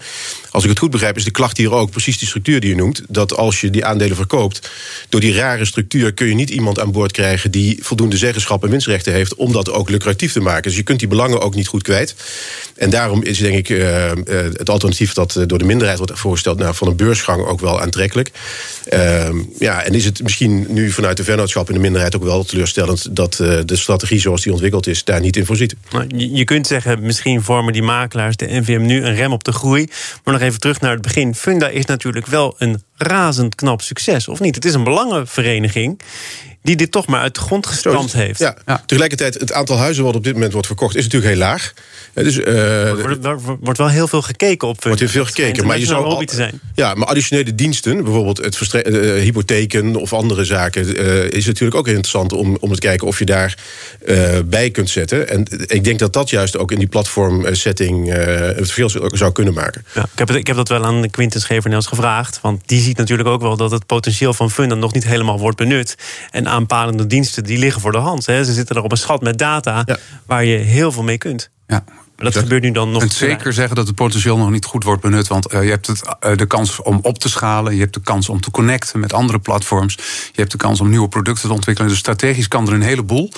Als 0.53 0.63
ik 0.63 0.69
het 0.69 0.79
goed 0.79 0.91
begrijp, 0.91 1.17
is 1.17 1.23
de 1.23 1.31
klacht 1.31 1.57
hier 1.57 1.71
ook 1.71 1.91
precies 1.91 2.17
die 2.17 2.27
structuur 2.27 2.59
die 2.59 2.69
je 2.69 2.75
noemt. 2.75 3.01
Dat 3.07 3.35
als 3.35 3.61
je 3.61 3.69
die 3.69 3.85
aandelen 3.85 4.15
verkoopt, 4.15 4.71
door 5.09 5.21
die 5.21 5.33
rare 5.33 5.65
structuur 5.65 6.13
kun 6.13 6.27
je 6.27 6.33
niet 6.33 6.49
iemand 6.49 6.79
aan 6.79 6.91
boord 6.91 7.11
krijgen 7.11 7.51
die 7.51 7.79
voldoende 7.81 8.17
zeggenschap 8.17 8.63
en 8.63 8.69
winstrechten 8.69 9.13
heeft 9.13 9.35
om 9.35 9.51
dat 9.51 9.71
ook 9.71 9.89
lucratief 9.89 10.31
te 10.31 10.39
maken. 10.39 10.63
Dus 10.63 10.75
je 10.75 10.83
kunt 10.83 10.99
die 10.99 11.07
belangen 11.07 11.41
ook 11.41 11.55
niet 11.55 11.67
goed 11.67 11.83
kwijt. 11.83 12.15
En 12.75 12.89
daarom 12.89 13.23
is 13.23 13.37
denk 13.37 13.55
ik 13.55 13.69
uh, 13.69 14.11
het 14.53 14.69
alternatief 14.69 15.13
dat 15.13 15.43
door 15.47 15.57
de 15.57 15.65
minderheid 15.65 15.97
wordt 15.97 16.19
voorgesteld 16.19 16.57
nou, 16.57 16.75
van 16.75 16.87
een 16.87 16.95
beursgang 16.95 17.45
ook 17.45 17.59
wel 17.59 17.81
aantrekkelijk. 17.81 18.31
Uh, 18.93 19.29
ja, 19.59 19.83
en 19.83 19.93
is 19.93 20.05
het 20.05 20.23
misschien 20.23 20.65
nu 20.69 20.91
vanuit 20.91 21.17
de 21.17 21.23
vennootschap 21.23 21.67
in 21.67 21.73
de 21.73 21.81
minderheid 21.81 22.15
ook 22.15 22.23
wel 22.23 22.43
teleurstellend 22.43 23.15
dat 23.15 23.33
de 23.65 23.75
strategie 23.75 24.19
zoals 24.19 24.41
die 24.41 24.51
ontwikkeld 24.51 24.87
is 24.87 25.03
daar 25.03 25.21
niet 25.21 25.37
in 25.37 25.45
voorziet. 25.45 25.75
Nou, 25.91 26.07
je 26.15 26.43
kunt 26.43 26.67
zeggen, 26.67 27.01
misschien 27.01 27.43
vormen 27.43 27.73
die 27.73 27.83
makelaars 27.83 28.35
de 28.35 28.45
NVM 28.49 28.81
nu 28.81 29.03
een 29.03 29.15
rem 29.15 29.31
op 29.31 29.43
de 29.43 29.51
groei. 29.51 29.87
Maar 30.23 30.33
nog 30.33 30.42
even 30.43 30.59
terug 30.59 30.79
naar 30.79 30.91
het 30.91 31.01
begin. 31.01 31.35
Funda 31.35 31.67
is 31.67 31.85
natuurlijk 31.85 32.27
wel 32.27 32.55
een 32.57 32.81
razend 32.95 33.55
knap 33.55 33.81
succes, 33.81 34.27
of 34.27 34.39
niet? 34.39 34.55
Het 34.55 34.65
is 34.65 34.73
een 34.73 34.83
belangenvereniging 34.83 36.01
die 36.63 36.75
dit 36.75 36.91
toch 36.91 37.07
maar 37.07 37.19
uit 37.19 37.35
de 37.35 37.41
grond 37.41 37.67
gestampt 37.67 38.13
heeft. 38.13 38.39
Ja. 38.39 38.55
ja. 38.65 38.83
Tegelijkertijd, 38.85 39.33
het 39.33 39.53
aantal 39.53 39.77
huizen 39.77 40.03
wat 40.03 40.15
op 40.15 40.23
dit 40.23 40.33
moment 40.33 40.51
wordt 40.51 40.67
verkocht... 40.67 40.95
is 40.95 41.03
natuurlijk 41.03 41.31
heel 41.31 41.41
laag. 41.41 41.73
Dus, 42.13 42.37
uh, 42.37 42.91
wordt, 42.91 43.25
wordt, 43.59 43.77
wel 43.77 43.89
heel 43.89 44.07
veel 44.07 44.21
gekeken 44.21 44.67
op. 44.67 44.83
Wordt 44.83 44.99
heel 44.99 45.09
veel 45.09 45.25
gekeken, 45.25 45.65
maar 45.65 45.79
je 45.79 45.85
zou 45.85 46.05
al, 46.05 46.23
te 46.23 46.35
zijn. 46.35 46.59
Ja, 46.75 46.93
maar 46.93 47.07
additionele 47.07 47.55
diensten, 47.55 48.03
bijvoorbeeld 48.03 48.37
het 48.37 48.73
uh, 48.73 49.21
hypotheken 49.21 49.95
of 49.95 50.13
andere 50.13 50.45
zaken, 50.45 50.99
uh, 50.99 51.31
is 51.31 51.45
natuurlijk 51.45 51.75
ook 51.75 51.87
interessant 51.87 52.33
om, 52.33 52.57
om 52.59 52.73
te 52.73 52.79
kijken 52.79 53.07
of 53.07 53.19
je 53.19 53.25
daar 53.25 53.57
bij 54.45 54.69
kunt 54.69 54.89
zetten. 54.89 55.29
En 55.29 55.45
ik 55.67 55.83
denk 55.83 55.99
dat 55.99 56.13
dat 56.13 56.29
juist 56.29 56.57
ook 56.57 56.71
in 56.71 56.79
die 56.79 56.87
platformsetting 56.87 58.11
het 58.13 58.71
verschil 58.71 58.89
zou 58.89 59.31
kunnen 59.31 59.53
maken. 59.53 59.85
Ja, 59.93 60.01
ik, 60.01 60.19
heb 60.19 60.27
het, 60.27 60.37
ik 60.37 60.47
heb 60.47 60.55
dat 60.55 60.67
wel 60.67 60.85
aan 60.85 61.09
Quinten 61.09 61.41
Schevernels 61.41 61.85
gevraagd, 61.85 62.39
want 62.41 62.61
die 62.65 62.81
ziet 62.81 62.97
natuurlijk 62.97 63.29
ook 63.29 63.41
wel 63.41 63.57
dat 63.57 63.71
het 63.71 63.85
potentieel 63.85 64.33
van 64.33 64.51
Funda 64.51 64.75
nog 64.75 64.93
niet 64.93 65.05
helemaal 65.05 65.39
wordt 65.39 65.57
benut. 65.57 65.95
En 66.31 66.47
aanpalende 66.53 67.07
diensten 67.07 67.43
die 67.43 67.57
liggen 67.57 67.81
voor 67.81 67.91
de 67.91 67.97
hand. 67.97 68.25
Hè. 68.25 68.43
Ze 68.43 68.53
zitten 68.53 68.75
er 68.75 68.83
op 68.83 68.91
een 68.91 68.97
schat 68.97 69.21
met 69.21 69.37
data 69.37 69.85
waar 70.25 70.45
je 70.45 70.57
heel 70.57 70.91
veel 70.91 71.03
mee 71.03 71.17
kunt. 71.17 71.49
Ja, 71.67 71.83
dat, 72.15 72.37
gebeurt 72.37 72.63
nu 72.63 72.71
dan 72.71 72.91
nog. 72.91 72.99
Kunt 72.99 73.13
zeker 73.13 73.53
zeggen 73.53 73.75
dat 73.75 73.87
het 73.87 73.95
potentieel 73.95 74.37
nog 74.37 74.49
niet 74.49 74.65
goed 74.65 74.83
wordt 74.83 75.01
benut. 75.01 75.27
Want 75.27 75.53
uh, 75.53 75.63
je 75.63 75.69
hebt 75.69 75.87
het, 75.87 76.01
uh, 76.25 76.37
de 76.37 76.45
kans 76.45 76.81
om 76.81 76.99
op 77.01 77.19
te 77.19 77.29
schalen. 77.29 77.73
Je 77.73 77.79
hebt 77.79 77.93
de 77.93 78.01
kans 78.01 78.29
om 78.29 78.41
te 78.41 78.51
connecten 78.51 78.99
met 78.99 79.13
andere 79.13 79.39
platforms. 79.39 79.95
Je 80.31 80.39
hebt 80.41 80.51
de 80.51 80.57
kans 80.57 80.81
om 80.81 80.89
nieuwe 80.89 81.07
producten 81.07 81.47
te 81.47 81.53
ontwikkelen. 81.53 81.89
Dus 81.89 81.99
strategisch 81.99 82.47
kan 82.47 82.67
er 82.67 82.73
een 82.73 82.81
heleboel. 82.81 83.31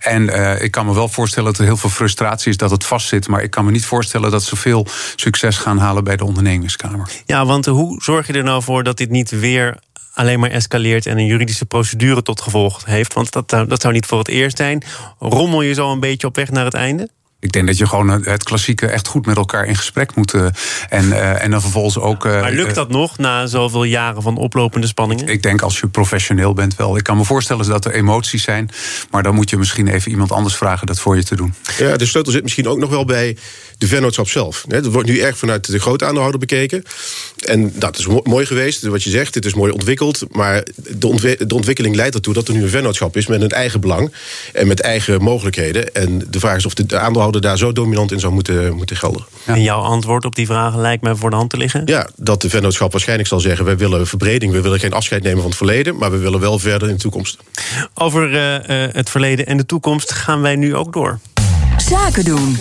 En 0.00 0.22
uh, 0.22 0.62
ik 0.62 0.70
kan 0.70 0.86
me 0.86 0.94
wel 0.94 1.08
voorstellen 1.08 1.50
dat 1.50 1.58
er 1.58 1.66
heel 1.66 1.76
veel 1.76 1.90
frustratie 1.90 2.50
is 2.50 2.56
dat 2.56 2.70
het 2.70 2.84
vastzit. 2.84 3.28
Maar 3.28 3.42
ik 3.42 3.50
kan 3.50 3.64
me 3.64 3.70
niet 3.70 3.84
voorstellen 3.84 4.30
dat 4.30 4.42
ze 4.42 4.56
veel 4.56 4.86
succes 5.16 5.56
gaan 5.56 5.78
halen 5.78 6.04
bij 6.04 6.16
de 6.16 6.24
ondernemingskamer. 6.24 7.08
Ja, 7.26 7.46
want 7.46 7.66
hoe 7.66 8.02
zorg 8.02 8.26
je 8.26 8.32
er 8.32 8.44
nou 8.44 8.62
voor 8.62 8.82
dat 8.82 8.96
dit 8.96 9.10
niet 9.10 9.30
weer 9.30 9.78
alleen 10.12 10.40
maar 10.40 10.50
escaleert 10.50 11.06
en 11.06 11.18
een 11.18 11.26
juridische 11.26 11.66
procedure 11.66 12.22
tot 12.22 12.40
gevolg 12.40 12.84
heeft. 12.84 13.12
Want 13.12 13.32
dat, 13.32 13.48
dat 13.48 13.80
zou 13.80 13.92
niet 13.92 14.06
voor 14.06 14.18
het 14.18 14.28
eerst 14.28 14.56
zijn. 14.56 14.82
Rommel 15.18 15.62
je 15.62 15.74
zo 15.74 15.92
een 15.92 16.00
beetje 16.00 16.26
op 16.26 16.36
weg 16.36 16.50
naar 16.50 16.64
het 16.64 16.74
einde? 16.74 17.08
Ik 17.42 17.52
denk 17.52 17.66
dat 17.66 17.78
je 17.78 17.86
gewoon 17.86 18.08
het 18.08 18.42
klassieke 18.42 18.86
echt 18.86 19.06
goed 19.06 19.26
met 19.26 19.36
elkaar 19.36 19.66
in 19.66 19.76
gesprek 19.76 20.14
moet. 20.14 20.34
Uh, 20.34 20.46
en, 20.88 21.04
uh, 21.04 21.42
en 21.42 21.50
dan 21.50 21.60
vervolgens 21.60 21.98
ook. 21.98 22.24
Uh, 22.24 22.40
maar 22.40 22.52
lukt 22.52 22.74
dat 22.74 22.88
nog 22.88 23.18
na 23.18 23.46
zoveel 23.46 23.84
jaren 23.84 24.22
van 24.22 24.36
oplopende 24.36 24.86
spanningen? 24.86 25.28
Ik 25.28 25.42
denk 25.42 25.62
als 25.62 25.80
je 25.80 25.86
professioneel 25.86 26.54
bent 26.54 26.76
wel. 26.76 26.96
Ik 26.96 27.04
kan 27.04 27.16
me 27.16 27.24
voorstellen 27.24 27.68
dat 27.68 27.84
er 27.84 27.92
emoties 27.92 28.42
zijn. 28.42 28.70
Maar 29.10 29.22
dan 29.22 29.34
moet 29.34 29.50
je 29.50 29.56
misschien 29.56 29.88
even 29.88 30.10
iemand 30.10 30.32
anders 30.32 30.56
vragen 30.56 30.86
dat 30.86 31.00
voor 31.00 31.16
je 31.16 31.24
te 31.24 31.36
doen. 31.36 31.54
Ja, 31.78 31.96
de 31.96 32.06
sleutel 32.06 32.32
zit 32.32 32.42
misschien 32.42 32.68
ook 32.68 32.78
nog 32.78 32.90
wel 32.90 33.04
bij 33.04 33.36
de 33.78 33.86
vennootschap 33.86 34.28
zelf. 34.28 34.64
Dat 34.68 34.86
wordt 34.86 35.08
nu 35.08 35.18
erg 35.18 35.38
vanuit 35.38 35.66
de 35.66 35.78
grote 35.78 36.04
aandeelhouder 36.04 36.40
bekeken. 36.40 36.82
En 37.46 37.72
dat 37.74 37.98
is 37.98 38.06
mooi 38.22 38.46
geweest, 38.46 38.82
wat 38.82 39.02
je 39.02 39.10
zegt. 39.10 39.34
Het 39.34 39.44
is 39.44 39.54
mooi 39.54 39.72
ontwikkeld. 39.72 40.24
Maar 40.30 40.62
de, 40.74 41.36
de 41.46 41.54
ontwikkeling 41.54 41.96
leidt 41.96 42.14
ertoe 42.14 42.34
dat 42.34 42.48
er 42.48 42.54
nu 42.54 42.62
een 42.62 42.68
vennootschap 42.68 43.16
is 43.16 43.26
met 43.26 43.42
een 43.42 43.48
eigen 43.48 43.80
belang. 43.80 44.12
En 44.52 44.66
met 44.66 44.80
eigen 44.80 45.22
mogelijkheden. 45.22 45.94
En 45.94 46.26
de 46.30 46.40
vraag 46.40 46.56
is 46.56 46.66
of 46.66 46.74
de 46.74 46.98
aandeelhouder 46.98 47.31
daar 47.40 47.58
zo 47.58 47.72
dominant 47.72 48.12
in 48.12 48.20
zou 48.20 48.32
moeten, 48.32 48.74
moeten 48.74 48.96
gelden. 48.96 49.24
En 49.44 49.62
jouw 49.62 49.80
antwoord 49.80 50.24
op 50.24 50.34
die 50.34 50.46
vragen 50.46 50.80
lijkt 50.80 51.02
mij 51.02 51.14
voor 51.14 51.30
de 51.30 51.36
hand 51.36 51.50
te 51.50 51.56
liggen? 51.56 51.82
Ja, 51.84 52.08
dat 52.16 52.42
de 52.42 52.50
vennootschap 52.50 52.92
waarschijnlijk 52.92 53.28
zal 53.28 53.40
zeggen... 53.40 53.64
wij 53.64 53.76
willen 53.76 54.06
verbreding, 54.06 54.52
we 54.52 54.60
willen 54.60 54.80
geen 54.80 54.92
afscheid 54.92 55.22
nemen 55.22 55.40
van 55.40 55.48
het 55.48 55.56
verleden... 55.56 55.96
maar 55.96 56.10
we 56.10 56.18
willen 56.18 56.40
wel 56.40 56.58
verder 56.58 56.88
in 56.88 56.94
de 56.94 57.00
toekomst. 57.00 57.38
Over 57.94 58.30
uh, 58.30 58.54
uh, 58.54 58.92
het 58.92 59.10
verleden 59.10 59.46
en 59.46 59.56
de 59.56 59.66
toekomst 59.66 60.12
gaan 60.12 60.40
wij 60.40 60.56
nu 60.56 60.76
ook 60.76 60.92
door. 60.92 61.18
Zaken 61.76 62.24
doen. 62.24 62.58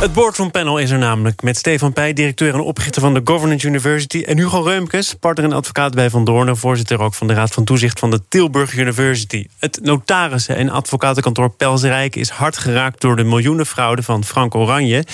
Het 0.00 0.12
boardroom 0.12 0.50
panel 0.50 0.78
is 0.78 0.90
er 0.90 0.98
namelijk 0.98 1.42
met 1.42 1.56
Stefan 1.56 1.92
Pij, 1.92 2.12
directeur 2.12 2.54
en 2.54 2.60
oprichter 2.60 3.00
van 3.00 3.14
de 3.14 3.20
Governance 3.24 3.66
University... 3.66 4.22
en 4.26 4.38
Hugo 4.38 4.60
Reumkes, 4.60 5.14
partner 5.14 5.44
en 5.44 5.52
advocaat 5.52 5.94
bij 5.94 6.10
Van 6.10 6.24
Doornen... 6.24 6.56
voorzitter 6.56 7.00
ook 7.00 7.14
van 7.14 7.26
de 7.26 7.34
Raad 7.34 7.52
van 7.52 7.64
Toezicht 7.64 7.98
van 7.98 8.10
de 8.10 8.20
Tilburg 8.28 8.76
University. 8.76 9.46
Het 9.58 9.78
notarissen- 9.82 10.56
en 10.56 10.70
advocatenkantoor 10.70 11.50
Pelsrijk 11.50 12.16
is 12.16 12.28
hard 12.28 12.58
geraakt... 12.58 13.00
door 13.00 13.16
de 13.16 13.24
miljoenenfraude 13.24 14.02
van 14.02 14.24
Frank 14.24 14.54
Oranje. 14.54 15.04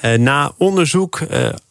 Eh, 0.00 0.18
na 0.18 0.52
onderzoek... 0.56 1.20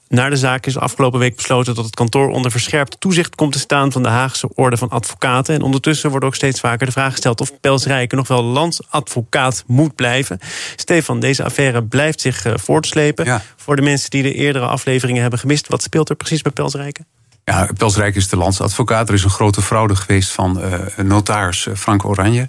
Eh, 0.09 0.17
naar 0.17 0.29
de 0.29 0.35
zaak 0.35 0.65
is 0.65 0.77
afgelopen 0.77 1.19
week 1.19 1.35
besloten 1.35 1.75
dat 1.75 1.85
het 1.85 1.95
kantoor 1.95 2.29
onder 2.29 2.51
verscherpt 2.51 2.99
toezicht 2.99 3.35
komt 3.35 3.51
te 3.51 3.59
staan 3.59 3.91
van 3.91 4.03
de 4.03 4.09
Haagse 4.09 4.49
Orde 4.55 4.77
van 4.77 4.89
Advocaten. 4.89 5.55
En 5.55 5.61
ondertussen 5.61 6.09
wordt 6.09 6.25
ook 6.25 6.35
steeds 6.35 6.59
vaker 6.59 6.85
de 6.85 6.91
vraag 6.91 7.11
gesteld 7.11 7.41
of 7.41 7.59
Pelsrijken 7.59 8.17
nog 8.17 8.27
wel 8.27 8.43
landsadvocaat 8.43 9.63
moet 9.67 9.95
blijven. 9.95 10.39
Stefan, 10.75 11.19
deze 11.19 11.43
affaire 11.43 11.83
blijft 11.83 12.21
zich 12.21 12.45
uh, 12.45 12.53
voortslepen. 12.55 13.41
Voor 13.55 13.75
de 13.75 13.81
mensen 13.81 14.09
die 14.09 14.23
de 14.23 14.33
eerdere 14.33 14.65
afleveringen 14.65 15.21
hebben 15.21 15.39
gemist, 15.39 15.67
wat 15.67 15.81
speelt 15.81 16.09
er 16.09 16.15
precies 16.15 16.41
bij 16.41 16.51
Pelsrijken? 16.51 17.05
Ja, 17.49 17.67
Pelsrijk 17.77 18.15
is 18.15 18.27
de 18.27 18.37
landsadvocaat. 18.37 19.07
Er 19.07 19.13
is 19.13 19.23
een 19.23 19.29
grote 19.29 19.61
fraude 19.61 19.95
geweest 19.95 20.31
van 20.31 20.59
uh, 20.59 20.73
notaris 21.05 21.67
eh, 21.67 21.75
Frank 21.75 22.05
Oranje. 22.05 22.47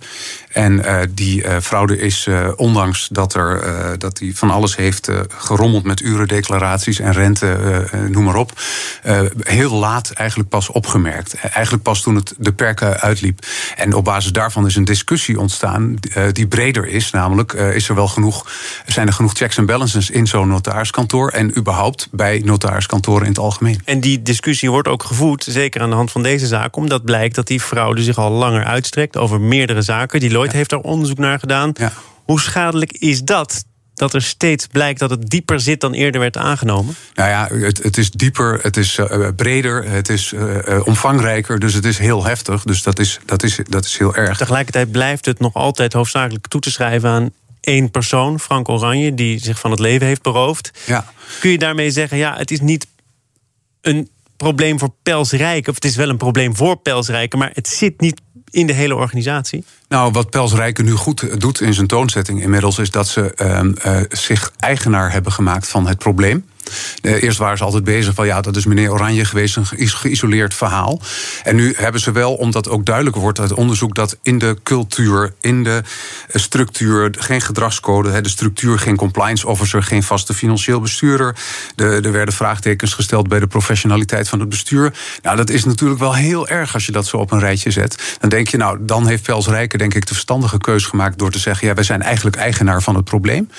En 0.48 0.72
uh, 0.72 0.98
die 1.10 1.60
fraude 1.60 1.98
is, 1.98 2.28
ondanks 2.56 3.08
dat 3.08 3.34
er 3.34 3.98
dat 3.98 4.18
hij 4.18 4.32
van 4.34 4.50
alles 4.50 4.76
heeft 4.76 5.08
gerommeld 5.28 5.84
met 5.84 6.00
urendeclaraties 6.00 6.98
en 6.98 7.12
rente, 7.12 7.56
noem 8.08 8.24
maar 8.24 8.36
op, 8.36 8.52
heel 9.40 9.74
laat 9.74 10.10
eigenlijk 10.10 10.48
pas 10.48 10.68
opgemerkt. 10.68 11.34
Eigenlijk 11.34 11.82
pas 11.82 12.02
toen 12.02 12.14
het 12.14 12.34
de 12.38 12.52
perken 12.52 13.00
uitliep. 13.00 13.46
En 13.76 13.94
op 13.94 14.04
basis 14.04 14.32
daarvan 14.32 14.66
is 14.66 14.76
een 14.76 14.84
discussie 14.84 15.40
ontstaan 15.40 15.96
die 16.32 16.46
breder 16.46 16.86
is. 16.86 17.10
Namelijk, 17.10 17.52
is 17.52 17.88
er 17.88 17.94
wel 17.94 18.08
genoeg, 18.08 18.46
zijn 18.86 19.06
er 19.06 19.12
genoeg 19.12 19.32
checks 19.32 19.56
en 19.56 19.66
balances 19.66 20.10
in 20.10 20.26
zo'n 20.26 20.48
notariskantoor 20.48 21.28
en 21.28 21.58
überhaupt 21.58 22.08
bij 22.10 22.42
notariskantoren 22.44 23.22
in 23.22 23.32
het 23.32 23.38
algemeen. 23.38 23.80
En 23.84 24.00
die 24.00 24.22
discussie 24.22 24.70
wordt 24.70 24.88
ook 24.90 25.02
gevoed, 25.02 25.44
zeker 25.48 25.80
aan 25.80 25.90
de 25.90 25.96
hand 25.96 26.10
van 26.10 26.22
deze 26.22 26.46
zaak, 26.46 26.76
omdat 26.76 27.04
blijkt 27.04 27.34
dat 27.34 27.46
die 27.46 27.60
fraude 27.60 28.02
zich 28.02 28.18
al 28.18 28.30
langer 28.30 28.64
uitstrekt 28.64 29.16
over 29.16 29.40
meerdere 29.40 29.82
zaken. 29.82 30.20
Die 30.20 30.30
Lloyd 30.30 30.52
heeft 30.52 30.70
daar 30.70 30.80
onderzoek 30.80 31.18
naar 31.18 31.38
gedaan. 31.38 31.72
Hoe 32.24 32.40
schadelijk 32.40 32.92
is 32.92 33.22
dat? 33.22 33.64
dat 34.00 34.14
er 34.14 34.22
steeds 34.22 34.66
blijkt 34.66 34.98
dat 34.98 35.10
het 35.10 35.30
dieper 35.30 35.60
zit 35.60 35.80
dan 35.80 35.92
eerder 35.92 36.20
werd 36.20 36.36
aangenomen? 36.36 36.94
Nou 37.14 37.28
ja, 37.28 37.48
het, 37.66 37.82
het 37.82 37.96
is 37.96 38.10
dieper, 38.10 38.58
het 38.62 38.76
is 38.76 38.98
uh, 38.98 39.28
breder, 39.36 39.84
het 39.84 40.08
is 40.08 40.32
uh, 40.32 40.86
omvangrijker, 40.86 41.58
dus 41.58 41.74
het 41.74 41.84
is 41.84 41.98
heel 41.98 42.24
heftig. 42.24 42.62
Dus 42.62 42.82
dat 42.82 42.98
is, 42.98 43.18
dat, 43.24 43.42
is, 43.42 43.58
dat 43.68 43.84
is 43.84 43.98
heel 43.98 44.14
erg. 44.14 44.38
Tegelijkertijd 44.38 44.90
blijft 44.90 45.24
het 45.24 45.38
nog 45.38 45.54
altijd 45.54 45.92
hoofdzakelijk 45.92 46.46
toe 46.46 46.60
te 46.60 46.70
schrijven 46.70 47.10
aan 47.10 47.30
één 47.60 47.90
persoon, 47.90 48.40
Frank 48.40 48.68
Oranje, 48.68 49.14
die 49.14 49.38
zich 49.38 49.58
van 49.58 49.70
het 49.70 49.80
leven 49.80 50.06
heeft 50.06 50.22
beroofd. 50.22 50.70
Ja. 50.86 51.12
Kun 51.40 51.50
je 51.50 51.58
daarmee 51.58 51.90
zeggen, 51.90 52.18
ja, 52.18 52.36
het 52.36 52.50
is 52.50 52.60
niet 52.60 52.86
een 53.80 54.08
probleem 54.42 54.78
voor 54.78 54.94
Pelsrijken. 55.02 55.68
Of 55.68 55.74
het 55.74 55.84
is 55.84 55.96
wel 55.96 56.08
een 56.08 56.16
probleem 56.16 56.56
voor 56.56 56.76
Pelsrijken, 56.76 57.38
maar 57.38 57.50
het 57.52 57.68
zit 57.68 58.00
niet 58.00 58.20
in 58.50 58.66
de 58.66 58.72
hele 58.72 58.94
organisatie? 58.94 59.64
Nou, 59.88 60.12
wat 60.12 60.30
Pelsrijken 60.30 60.84
nu 60.84 60.92
goed 60.92 61.40
doet 61.40 61.60
in 61.60 61.74
zijn 61.74 61.86
toonzetting 61.86 62.42
inmiddels... 62.42 62.78
is 62.78 62.90
dat 62.90 63.08
ze 63.08 63.32
uh, 63.86 64.00
zich 64.08 64.52
eigenaar 64.58 65.12
hebben 65.12 65.32
gemaakt 65.32 65.68
van 65.68 65.86
het 65.86 65.98
probleem. 65.98 66.49
Eh, 67.02 67.22
eerst 67.22 67.38
waren 67.38 67.58
ze 67.58 67.64
altijd 67.64 67.84
bezig 67.84 68.14
van 68.14 68.26
ja, 68.26 68.40
dat 68.40 68.56
is 68.56 68.64
meneer 68.64 68.92
Oranje 68.92 69.24
geweest, 69.24 69.56
een 69.56 69.66
geïsoleerd 69.66 70.54
verhaal. 70.54 71.00
En 71.42 71.56
nu 71.56 71.74
hebben 71.76 72.00
ze 72.00 72.12
wel, 72.12 72.34
omdat 72.34 72.68
ook 72.68 72.86
duidelijk 72.86 73.16
wordt 73.16 73.40
uit 73.40 73.52
onderzoek 73.52 73.94
dat 73.94 74.16
in 74.22 74.38
de 74.38 74.56
cultuur, 74.62 75.34
in 75.40 75.64
de 75.64 75.82
eh, 76.28 76.40
structuur, 76.40 77.14
geen 77.18 77.40
gedragscode, 77.40 78.20
de 78.20 78.28
structuur, 78.28 78.78
geen 78.78 78.96
compliance 78.96 79.46
officer, 79.46 79.82
geen 79.82 80.02
vaste 80.02 80.34
financieel 80.34 80.80
bestuurder. 80.80 81.36
er 81.76 82.12
werden 82.12 82.34
vraagtekens 82.34 82.94
gesteld 82.94 83.28
bij 83.28 83.38
de 83.40 83.46
professionaliteit 83.46 84.28
van 84.28 84.40
het 84.40 84.48
bestuur. 84.48 84.92
Nou, 85.22 85.36
dat 85.36 85.50
is 85.50 85.64
natuurlijk 85.64 86.00
wel 86.00 86.14
heel 86.14 86.48
erg 86.48 86.74
als 86.74 86.86
je 86.86 86.92
dat 86.92 87.06
zo 87.06 87.16
op 87.16 87.30
een 87.30 87.40
rijtje 87.40 87.70
zet. 87.70 88.16
Dan 88.20 88.30
denk 88.30 88.48
je, 88.48 88.56
nou, 88.56 88.78
dan 88.80 89.06
heeft 89.06 89.22
Pels 89.22 89.46
Rijken 89.46 89.78
denk 89.78 89.94
ik 89.94 90.06
de 90.06 90.14
verstandige 90.14 90.58
keus 90.58 90.84
gemaakt 90.84 91.18
door 91.18 91.30
te 91.30 91.38
zeggen, 91.38 91.68
ja, 91.68 91.74
wij 91.74 91.84
zijn 91.84 92.02
eigenlijk 92.02 92.36
eigenaar 92.36 92.82
van 92.82 92.94
het 92.94 93.04
probleem. 93.04 93.50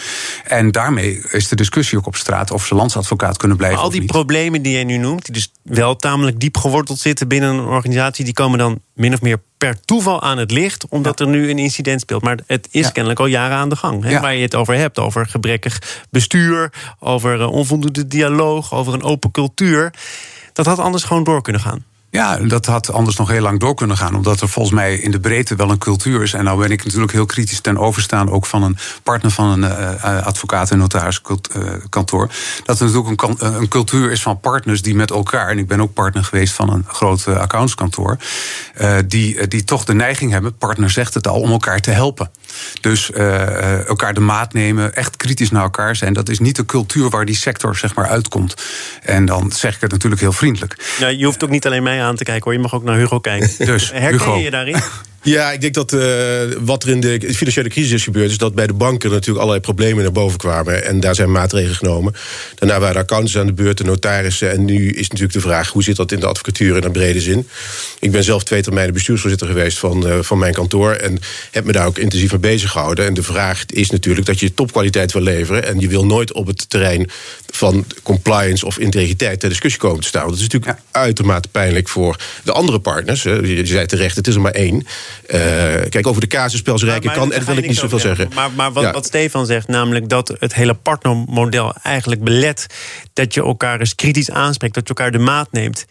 En 0.43 0.71
daarmee 0.71 1.21
is 1.31 1.47
de 1.47 1.55
discussie 1.55 1.97
ook 1.97 2.05
op 2.05 2.15
straat 2.15 2.51
of 2.51 2.65
ze 2.65 2.75
land 2.75 2.91
advocaat 3.01 3.37
kunnen 3.37 3.57
blijven. 3.57 3.79
al 3.79 3.89
die 3.89 4.05
problemen 4.05 4.61
die 4.61 4.71
jij 4.71 4.83
nu 4.83 4.97
noemt, 4.97 5.25
die 5.25 5.33
dus 5.33 5.51
wel 5.63 5.95
tamelijk 5.95 6.39
diep 6.39 6.57
geworteld 6.57 6.99
zitten 6.99 7.27
binnen 7.27 7.49
een 7.49 7.65
organisatie, 7.65 8.25
die 8.25 8.33
komen 8.33 8.59
dan 8.59 8.79
min 8.93 9.13
of 9.13 9.21
meer 9.21 9.41
per 9.57 9.81
toeval 9.85 10.21
aan 10.21 10.37
het 10.37 10.51
licht, 10.51 10.87
omdat 10.87 11.19
er 11.19 11.27
nu 11.27 11.49
een 11.49 11.59
incident 11.59 12.01
speelt. 12.01 12.23
Maar 12.23 12.39
het 12.47 12.67
is 12.71 12.91
kennelijk 12.91 13.19
al 13.19 13.25
jaren 13.25 13.57
aan 13.57 13.69
de 13.69 13.75
gang. 13.75 14.03
Hè, 14.03 14.19
Waar 14.19 14.35
je 14.35 14.41
het 14.41 14.55
over 14.55 14.75
hebt, 14.75 14.99
over 14.99 15.27
gebrekkig 15.27 16.05
bestuur, 16.09 16.73
over 16.99 17.41
eh, 17.41 17.51
onvoldoende 17.51 18.07
dialoog, 18.07 18.73
over 18.73 18.93
een 18.93 19.03
open 19.03 19.31
cultuur. 19.31 19.93
Dat 20.53 20.65
had 20.65 20.79
anders 20.79 21.03
gewoon 21.03 21.23
door 21.23 21.41
kunnen 21.41 21.61
gaan. 21.61 21.85
Ja, 22.11 22.37
dat 22.37 22.65
had 22.65 22.91
anders 22.91 23.17
nog 23.17 23.29
heel 23.29 23.41
lang 23.41 23.59
door 23.59 23.75
kunnen 23.75 23.97
gaan. 23.97 24.15
Omdat 24.15 24.41
er 24.41 24.49
volgens 24.49 24.75
mij 24.75 24.95
in 24.95 25.11
de 25.11 25.19
breedte 25.19 25.55
wel 25.55 25.69
een 25.69 25.77
cultuur 25.77 26.21
is. 26.21 26.33
En 26.33 26.43
nou 26.43 26.59
ben 26.59 26.71
ik 26.71 26.83
natuurlijk 26.83 27.11
heel 27.11 27.25
kritisch 27.25 27.59
ten 27.59 27.77
overstaan 27.77 28.29
ook 28.29 28.45
van 28.45 28.63
een 28.63 28.77
partner 29.03 29.31
van 29.31 29.63
een 29.63 29.71
uh, 29.71 30.25
advocaat- 30.25 30.71
en 30.71 30.77
notariskantoor. 30.77 32.29
Dat 32.63 32.79
er 32.79 32.85
natuurlijk 32.85 33.21
een, 33.21 33.55
een, 33.55 33.67
cultuur 33.67 34.11
is 34.11 34.21
van 34.21 34.39
partners 34.39 34.81
die 34.81 34.95
met 34.95 35.11
elkaar. 35.11 35.49
En 35.49 35.57
ik 35.57 35.67
ben 35.67 35.81
ook 35.81 35.93
partner 35.93 36.23
geweest 36.23 36.53
van 36.53 36.69
een 36.69 36.85
groot 36.87 37.27
accountskantoor. 37.27 38.17
Die, 39.05 39.47
die 39.47 39.63
toch 39.63 39.83
de 39.83 39.93
neiging 39.93 40.31
hebben, 40.31 40.57
partner 40.57 40.89
zegt 40.89 41.13
het 41.13 41.27
al, 41.27 41.39
om 41.39 41.51
elkaar 41.51 41.79
te 41.79 41.91
helpen. 41.91 42.31
Dus 42.81 43.11
elkaar 43.11 44.13
de 44.13 44.19
maat 44.19 44.53
nemen, 44.53 44.95
echt 44.95 45.15
kritisch 45.17 45.51
naar 45.51 45.63
elkaar 45.63 45.95
zijn. 45.95 46.13
Dat 46.13 46.29
is 46.29 46.39
niet 46.39 46.55
de 46.55 46.65
cultuur 46.65 47.09
waar 47.09 47.25
die 47.25 47.35
sector 47.35 47.75
zeg 47.75 47.95
maar 47.95 48.07
uitkomt. 48.07 48.55
En 49.01 49.25
dan 49.25 49.51
zeg 49.51 49.75
ik 49.75 49.81
het 49.81 49.91
natuurlijk 49.91 50.21
heel 50.21 50.33
vriendelijk. 50.33 50.95
Ja, 50.99 51.07
je 51.07 51.25
hoeft 51.25 51.43
ook 51.43 51.49
niet 51.49 51.65
alleen 51.65 51.83
mij 51.83 52.00
aan 52.01 52.15
te 52.15 52.23
kijken 52.23 52.43
hoor. 52.43 52.53
Je 52.53 52.59
mag 52.59 52.75
ook 52.75 52.83
naar 52.83 52.97
Hugo 52.97 53.19
kijken. 53.19 53.65
Dus, 53.65 53.91
Herken 53.91 54.11
Hugo. 54.11 54.35
je 54.35 54.43
je 54.43 54.51
daarin? 54.51 54.81
Ja, 55.23 55.51
ik 55.51 55.61
denk 55.61 55.73
dat 55.73 55.93
uh, 55.93 56.01
wat 56.59 56.83
er 56.83 56.89
in 56.89 56.99
de 56.99 57.33
financiële 57.33 57.69
crisis 57.69 57.91
is 57.91 58.03
gebeurd... 58.03 58.29
is 58.29 58.37
dat 58.37 58.55
bij 58.55 58.67
de 58.67 58.73
banken 58.73 59.09
natuurlijk 59.09 59.37
allerlei 59.37 59.59
problemen 59.59 60.03
naar 60.03 60.11
boven 60.11 60.37
kwamen. 60.37 60.85
En 60.85 60.99
daar 60.99 61.15
zijn 61.15 61.31
maatregelen 61.31 61.75
genomen. 61.75 62.13
Daarna 62.55 62.79
waren 62.79 62.93
de 62.93 62.99
accountants 62.99 63.37
aan 63.37 63.45
de 63.45 63.53
beurt, 63.53 63.77
de 63.77 63.83
notarissen. 63.83 64.51
En 64.51 64.65
nu 64.65 64.89
is 64.89 65.07
natuurlijk 65.07 65.33
de 65.33 65.41
vraag, 65.41 65.69
hoe 65.69 65.83
zit 65.83 65.95
dat 65.95 66.11
in 66.11 66.19
de 66.19 66.25
advocatuur 66.25 66.77
in 66.77 66.83
een 66.83 66.91
brede 66.91 67.21
zin? 67.21 67.47
Ik 67.99 68.11
ben 68.11 68.23
zelf 68.23 68.43
twee 68.43 68.61
termijnen 68.61 68.93
bestuursvoorzitter 68.93 69.47
geweest 69.47 69.77
van, 69.77 70.07
uh, 70.07 70.17
van 70.21 70.37
mijn 70.37 70.53
kantoor... 70.53 70.91
en 70.91 71.19
heb 71.51 71.65
me 71.65 71.71
daar 71.71 71.87
ook 71.87 71.97
intensief 71.97 72.31
mee 72.31 72.39
bezig 72.39 72.71
gehouden. 72.71 73.05
En 73.05 73.13
de 73.13 73.23
vraag 73.23 73.65
is 73.65 73.89
natuurlijk 73.89 74.25
dat 74.25 74.39
je 74.39 74.53
topkwaliteit 74.53 75.13
wil 75.13 75.21
leveren... 75.21 75.65
en 75.65 75.79
je 75.79 75.87
wil 75.87 76.05
nooit 76.05 76.33
op 76.33 76.47
het 76.47 76.69
terrein 76.69 77.09
van 77.49 77.85
compliance 78.03 78.65
of 78.65 78.77
integriteit... 78.77 79.39
ter 79.39 79.49
discussie 79.49 79.81
komen 79.81 80.01
te 80.01 80.07
staan. 80.07 80.27
Dat 80.27 80.35
is 80.35 80.41
natuurlijk 80.41 80.77
uitermate 80.91 81.47
pijnlijk 81.47 81.89
voor 81.89 82.15
de 82.43 82.51
andere 82.51 82.79
partners. 82.79 83.23
Je 83.23 83.61
zei 83.63 83.85
terecht, 83.85 84.15
het 84.15 84.27
is 84.27 84.35
er 84.35 84.41
maar 84.41 84.51
één... 84.51 84.85
Uh, 85.27 85.39
kijk, 85.89 86.07
over 86.07 86.21
de 86.21 86.27
casuspelsrijken 86.27 87.11
kan 87.11 87.31
en 87.33 87.45
wil 87.45 87.57
ik 87.57 87.67
niet 87.67 87.77
zoveel 87.77 87.99
zeggen. 87.99 88.29
Maar, 88.33 88.51
maar 88.51 88.71
wat, 88.71 88.83
ja. 88.83 88.91
wat, 88.91 89.05
Stefan 89.05 89.45
zegt, 89.45 89.67
namelijk 89.67 90.09
dat 90.09 90.35
het 90.39 90.53
hele 90.53 90.73
partnermodel 90.73 91.73
eigenlijk 91.83 92.23
belet 92.23 92.65
dat 93.13 93.33
je 93.33 93.43
elkaar 93.43 93.79
eens 93.79 93.95
kritisch 93.95 94.31
aanspreekt, 94.31 94.73
dat 94.73 94.87
je 94.87 94.93
elkaar 94.93 95.11
de 95.11 95.19
maat 95.19 95.51
neemt. 95.51 95.85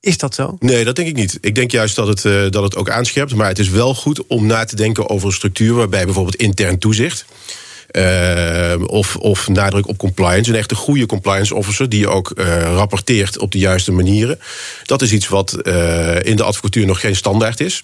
Is 0.00 0.18
dat 0.18 0.34
zo? 0.34 0.56
Nee, 0.58 0.84
dat 0.84 0.96
denk 0.96 1.08
ik 1.08 1.14
niet. 1.14 1.38
Ik 1.40 1.54
denk 1.54 1.70
juist 1.70 1.96
dat 1.96 2.06
het, 2.06 2.24
uh, 2.24 2.50
dat 2.50 2.62
het 2.62 2.76
ook 2.76 2.90
aanscherpt. 2.90 3.34
Maar 3.34 3.48
het 3.48 3.58
is 3.58 3.68
wel 3.68 3.94
goed 3.94 4.26
om 4.26 4.46
na 4.46 4.64
te 4.64 4.76
denken 4.76 5.08
over 5.08 5.26
een 5.26 5.34
structuur 5.34 5.74
waarbij 5.74 6.04
bijvoorbeeld 6.04 6.36
intern 6.36 6.78
toezicht. 6.78 7.24
Uh, 7.92 8.74
of, 8.86 9.16
of 9.16 9.48
nadruk 9.48 9.88
op 9.88 9.98
compliance. 9.98 10.50
Een 10.50 10.56
echte 10.56 10.74
goede 10.74 11.06
compliance 11.06 11.54
officer 11.54 11.88
die 11.88 12.08
ook 12.08 12.32
uh, 12.34 12.62
rapporteert 12.62 13.38
op 13.38 13.52
de 13.52 13.58
juiste 13.58 13.92
manieren. 13.92 14.38
Dat 14.84 15.02
is 15.02 15.12
iets 15.12 15.28
wat 15.28 15.58
uh, 15.62 16.22
in 16.22 16.36
de 16.36 16.42
advocatuur 16.42 16.86
nog 16.86 17.00
geen 17.00 17.16
standaard 17.16 17.60
is. 17.60 17.80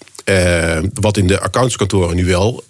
wat 0.93 1.17
in 1.17 1.27
de 1.27 1.39
accountskantoren 1.39 2.15
nu 2.15 2.25
wel 2.25 2.63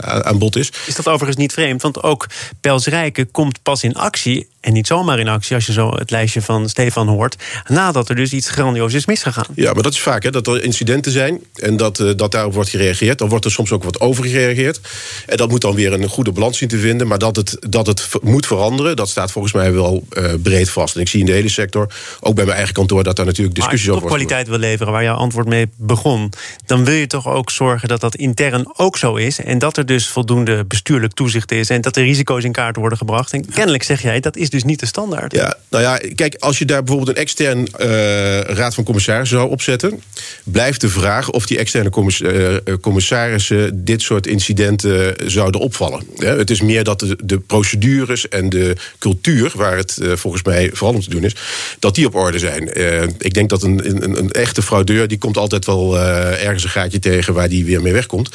aan 0.00 0.38
bod 0.38 0.56
is. 0.56 0.72
Is 0.86 0.94
dat 0.94 1.08
overigens 1.08 1.36
niet 1.36 1.52
vreemd? 1.52 1.82
Want 1.82 2.02
ook 2.02 2.26
Pels 2.60 2.86
Rijken 2.86 3.30
komt 3.30 3.62
pas 3.62 3.82
in 3.82 3.94
actie. 3.94 4.48
En 4.62 4.72
niet 4.72 4.86
zomaar 4.86 5.18
in 5.18 5.28
actie, 5.28 5.54
als 5.54 5.66
je 5.66 5.72
zo 5.72 5.90
het 5.90 6.10
lijstje 6.10 6.42
van 6.42 6.68
Stefan 6.68 7.08
hoort. 7.08 7.36
Nadat 7.68 8.08
er 8.08 8.14
dus 8.14 8.32
iets 8.32 8.50
grandioos 8.50 8.94
is 8.94 9.06
misgegaan. 9.06 9.46
Ja, 9.54 9.72
maar 9.72 9.82
dat 9.82 9.92
is 9.92 10.00
vaak 10.00 10.22
hè, 10.22 10.30
dat 10.30 10.46
er 10.46 10.62
incidenten 10.62 11.12
zijn. 11.12 11.40
En 11.54 11.76
dat, 11.76 11.96
dat 12.16 12.30
daarop 12.30 12.54
wordt 12.54 12.70
gereageerd. 12.70 13.18
Dan 13.18 13.28
wordt 13.28 13.44
er 13.44 13.50
soms 13.50 13.72
ook 13.72 13.84
wat 13.84 14.00
over 14.00 14.24
gereageerd. 14.24 14.80
En 15.26 15.36
dat 15.36 15.48
moet 15.48 15.60
dan 15.60 15.74
weer 15.74 15.92
een 15.92 16.08
goede 16.08 16.32
balans 16.32 16.58
zien 16.58 16.68
te 16.68 16.78
vinden. 16.78 17.06
Maar 17.06 17.18
dat 17.18 17.36
het, 17.36 17.56
dat 17.68 17.86
het 17.86 18.08
moet 18.22 18.46
veranderen, 18.46 18.96
dat 18.96 19.08
staat 19.08 19.30
volgens 19.32 19.52
mij 19.52 19.72
wel 19.72 20.06
uh, 20.12 20.32
breed 20.42 20.70
vast. 20.70 20.94
En 20.94 21.00
ik 21.00 21.08
zie 21.08 21.20
in 21.20 21.26
de 21.26 21.32
hele 21.32 21.48
sector, 21.48 21.94
ook 22.20 22.34
bij 22.34 22.44
mijn 22.44 22.56
eigen 22.56 22.74
kantoor, 22.74 23.02
dat 23.04 23.16
daar 23.16 23.26
natuurlijk 23.26 23.54
discussies 23.54 23.88
over 23.88 24.00
worden. 24.00 24.18
Als 24.18 24.20
je 24.20 24.26
kwaliteit 24.26 24.60
wil 24.60 24.68
leveren, 24.68 24.92
waar 24.92 25.02
jouw 25.02 25.16
antwoord 25.16 25.46
mee 25.46 25.68
begon, 25.76 26.32
dan 26.66 26.84
wil 26.84 26.94
je 26.94 27.06
toch 27.06 27.28
ook 27.28 27.50
zorgen 27.50 27.88
dat 27.88 28.00
dat 28.00 28.14
intern 28.14 28.72
ook 28.76 28.98
zo 28.98 29.14
is. 29.14 29.38
En 29.38 29.58
dat 29.58 29.76
er 29.76 29.86
dus 29.86 30.08
voldoende 30.08 30.64
bestuurlijk 30.64 31.12
toezicht 31.12 31.52
is. 31.52 31.68
En 31.68 31.80
dat 31.80 31.94
de 31.94 32.02
risico's 32.02 32.44
in 32.44 32.52
kaart 32.52 32.76
worden 32.76 32.98
gebracht. 32.98 33.32
En 33.32 33.48
kennelijk 33.48 33.82
zeg 33.82 34.02
jij, 34.02 34.20
dat 34.20 34.36
is 34.36 34.50
dus 34.52 34.64
niet 34.64 34.80
de 34.80 34.86
standaard. 34.86 35.34
Ja, 35.34 35.56
nou 35.70 35.82
ja, 35.82 36.00
kijk, 36.14 36.34
als 36.34 36.58
je 36.58 36.64
daar 36.64 36.82
bijvoorbeeld 36.82 37.16
een 37.16 37.22
extern 37.22 37.68
raad 38.46 38.74
van 38.74 38.84
commissarissen 38.84 39.36
zou 39.36 39.50
opzetten, 39.50 40.02
blijft 40.44 40.80
de 40.80 40.88
vraag 40.88 41.30
of 41.30 41.46
die 41.46 41.58
externe 41.58 41.90
commissarissen 42.80 43.84
dit 43.84 44.02
soort 44.02 44.26
incidenten 44.26 45.14
zouden 45.30 45.60
opvallen. 45.60 46.04
het 46.16 46.50
is 46.50 46.60
meer 46.60 46.84
dat 46.84 47.00
de, 47.00 47.16
de, 47.24 47.38
procedures 47.38 48.28
en 48.28 48.48
de 48.48 48.76
cultuur, 48.98 49.52
waar 49.54 49.76
het 49.76 49.98
volgens 50.14 50.42
mij 50.42 50.70
vooral 50.72 50.94
om 50.94 51.02
te 51.02 51.10
doen 51.10 51.24
is, 51.24 51.36
dat 51.78 51.94
die 51.94 52.06
op 52.06 52.14
orde 52.14 52.38
zijn. 52.38 52.68
ik 53.18 53.34
denk 53.34 53.48
dat 53.48 53.62
een, 53.62 53.88
een, 53.88 54.18
een, 54.18 54.30
echte 54.30 54.62
fraudeur, 54.62 55.08
die 55.08 55.18
komt 55.18 55.36
altijd 55.36 55.66
wel 55.66 55.98
ergens 55.98 56.64
een 56.64 56.70
gaatje 56.70 56.98
tegen 56.98 57.34
waar 57.34 57.48
die 57.48 57.64
weer 57.64 57.82
mee 57.82 57.92
wegkomt. 57.92 58.30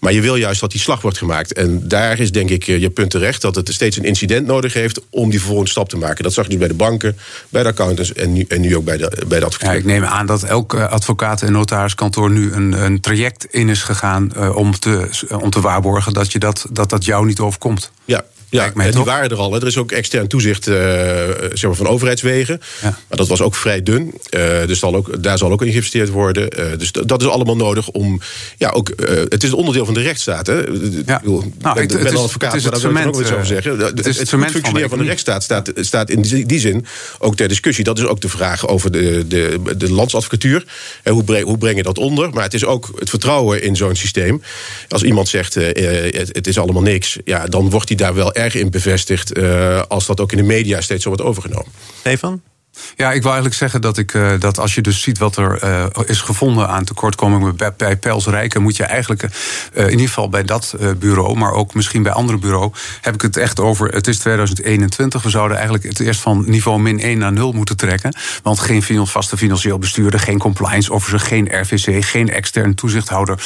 Maar 0.00 0.12
je 0.12 0.20
wil 0.20 0.36
juist 0.36 0.60
dat 0.60 0.70
die 0.70 0.80
slag 0.80 1.02
wordt 1.02 1.18
gemaakt. 1.18 1.52
En 1.52 1.88
daar 1.88 2.20
is 2.20 2.32
denk 2.32 2.50
ik 2.50 2.68
eh, 2.68 2.80
je 2.80 2.90
punt 2.90 3.10
terecht 3.10 3.42
dat 3.42 3.54
het 3.54 3.68
steeds 3.72 3.96
een 3.96 4.04
incident 4.04 4.46
nodig 4.46 4.72
heeft 4.72 5.00
om 5.10 5.30
die 5.30 5.40
volgende 5.50 5.70
stap 5.70 5.88
te 5.88 5.96
maken. 5.96 6.24
Dat 6.24 6.32
zag 6.32 6.44
je 6.44 6.50
dus 6.50 6.58
bij 6.58 6.68
de 6.68 6.74
banken, 6.74 7.18
bij 7.48 7.62
de 7.62 7.68
accountants 7.68 8.12
en 8.12 8.32
nu, 8.32 8.44
en 8.48 8.60
nu 8.60 8.76
ook 8.76 8.84
bij 8.84 8.96
de, 8.96 9.24
bij 9.28 9.38
de 9.38 9.44
advocaat. 9.44 9.72
Ja, 9.72 9.78
ik 9.78 9.84
neem 9.84 10.04
aan 10.04 10.26
dat 10.26 10.42
elk 10.42 10.74
eh, 10.74 10.88
advocaat 10.88 11.42
en 11.42 11.52
notariskantoor 11.52 12.30
nu 12.30 12.52
een, 12.52 12.72
een 12.84 13.00
traject 13.00 13.44
in 13.44 13.68
is 13.68 13.82
gegaan 13.82 14.32
uh, 14.36 14.56
om, 14.56 14.78
te, 14.78 15.08
om 15.40 15.50
te 15.50 15.60
waarborgen 15.60 16.12
dat, 16.12 16.32
je 16.32 16.38
dat, 16.38 16.66
dat 16.70 16.90
dat 16.90 17.04
jou 17.04 17.26
niet 17.26 17.40
overkomt. 17.40 17.90
Ja, 18.04 18.24
ja, 18.50 18.72
en 18.74 18.90
die 18.90 19.04
waren 19.04 19.30
er 19.30 19.36
al. 19.36 19.52
Hè. 19.52 19.60
Er 19.60 19.66
is 19.66 19.76
ook 19.76 19.92
extern 19.92 20.28
toezicht 20.28 20.68
uh, 20.68 20.74
zeg 21.52 21.62
maar 21.62 21.74
van 21.74 21.86
overheidswegen. 21.86 22.60
Ja. 22.82 22.88
Maar 23.08 23.18
dat 23.18 23.28
was 23.28 23.42
ook 23.42 23.54
vrij 23.54 23.82
dun. 23.82 24.14
Uh, 24.30 24.66
dus 24.66 24.78
zal 24.78 24.94
ook, 24.94 25.22
daar 25.22 25.38
zal 25.38 25.52
ook 25.52 25.62
in 25.62 25.68
geïnvesteerd 25.68 26.08
worden. 26.08 26.60
Uh, 26.60 26.78
dus 26.78 26.92
dat 26.92 27.22
is 27.22 27.28
allemaal 27.28 27.56
nodig 27.56 27.88
om... 27.88 28.20
Ja, 28.56 28.70
ook, 28.70 28.92
het 29.28 29.42
is 29.42 29.50
een 29.50 29.56
onderdeel 29.56 29.84
van 29.84 29.94
de 29.94 30.00
rechtsstaat. 30.00 30.46
Hè. 30.46 30.60
Ja. 31.06 31.22
nou, 31.58 31.80
ik 31.80 31.88
ben 31.88 32.16
advocaat, 32.16 32.52
maar 32.52 32.70
daar 32.70 32.80
wil 32.80 32.96
ik 32.96 33.06
ook 33.06 33.20
iets 33.20 33.32
over 33.32 33.46
zeggen. 33.46 33.78
Het, 33.78 34.04
het, 34.04 34.18
het 34.18 34.28
functioneren 34.28 34.88
van 34.88 34.98
de, 34.98 35.04
rechtsstaat 35.04 35.42
staat, 35.42 35.72
staat 35.74 36.10
in 36.10 36.22
die, 36.22 36.46
die, 36.46 36.60
zin 36.60 36.86
ook 37.18 37.36
ter 37.36 37.48
discussie. 37.48 37.84
Dat 37.84 37.98
is 37.98 38.04
ook 38.04 38.20
de 38.20 38.28
vraag 38.28 38.68
over 38.68 38.92
de, 38.92 39.24
de, 39.28 39.60
de 39.76 39.92
landsadvocatuur. 39.92 40.64
En 41.02 41.12
hoe, 41.12 41.24
breng, 41.24 41.44
hoe 41.44 41.58
breng 41.58 41.76
je 41.76 41.82
dat 41.82 41.98
onder? 41.98 42.30
Maar 42.30 42.42
het 42.42 42.54
is 42.54 42.64
ook 42.64 42.90
het 42.98 43.10
vertrouwen 43.10 43.62
in 43.62 43.76
zo'n 43.76 43.96
systeem. 43.96 44.42
Als 44.88 45.02
iemand 45.02 45.28
zegt, 45.28 45.54
het, 45.54 46.28
het 46.32 46.46
is 46.46 46.58
allemaal 46.58 46.82
niks... 46.82 47.18
Ja, 47.24 47.46
dan 47.46 47.70
wordt 47.70 47.88
hij 47.88 47.96
daar 47.96 48.14
wel 48.14 48.32
erg 48.40 48.54
in 48.54 48.70
bevestigd... 48.70 49.38
Uh, 49.38 49.82
als 49.88 50.06
dat 50.06 50.20
ook 50.20 50.32
in 50.32 50.36
de 50.36 50.42
media 50.42 50.80
steeds 50.80 51.02
zo 51.02 51.08
wordt 51.08 51.24
overgenomen. 51.24 51.72
Stefan? 51.98 52.42
Ja, 52.96 53.12
ik 53.12 53.22
wil 53.22 53.30
eigenlijk 53.30 53.54
zeggen 53.54 53.80
dat, 53.80 53.98
ik, 53.98 54.14
uh, 54.14 54.30
dat 54.38 54.58
als 54.58 54.74
je 54.74 54.80
dus 54.80 55.02
ziet 55.02 55.18
wat 55.18 55.36
er 55.36 55.64
uh, 55.64 55.84
is 56.06 56.20
gevonden 56.20 56.68
aan 56.68 56.84
tekortkomingen 56.84 57.56
bij, 57.56 57.72
bij 57.76 57.96
Pels 57.96 58.26
Rijken, 58.26 58.62
moet 58.62 58.76
je 58.76 58.84
eigenlijk 58.84 59.22
uh, 59.22 59.84
in 59.84 59.90
ieder 59.90 60.06
geval 60.06 60.28
bij 60.28 60.44
dat 60.44 60.74
bureau, 60.98 61.36
maar 61.36 61.52
ook 61.52 61.74
misschien 61.74 62.02
bij 62.02 62.12
andere 62.12 62.38
bureau, 62.38 62.72
heb 63.00 63.14
ik 63.14 63.22
het 63.22 63.36
echt 63.36 63.60
over. 63.60 63.88
Het 63.88 64.06
is 64.06 64.18
2021. 64.18 65.22
We 65.22 65.30
zouden 65.30 65.56
eigenlijk 65.56 65.86
het 65.86 66.00
eerst 66.00 66.20
van 66.20 66.44
niveau 66.46 66.80
min 66.80 67.00
1 67.00 67.18
naar 67.18 67.32
0 67.32 67.52
moeten 67.52 67.76
trekken. 67.76 68.14
Want 68.42 68.60
geen 68.60 69.06
vaste 69.06 69.36
financieel 69.36 69.78
bestuurder, 69.78 70.20
geen 70.20 70.38
compliance 70.38 70.92
officer, 70.92 71.20
geen 71.20 71.60
RVC, 71.60 72.04
geen 72.04 72.30
extern 72.30 72.74
toezichthouder 72.74 73.38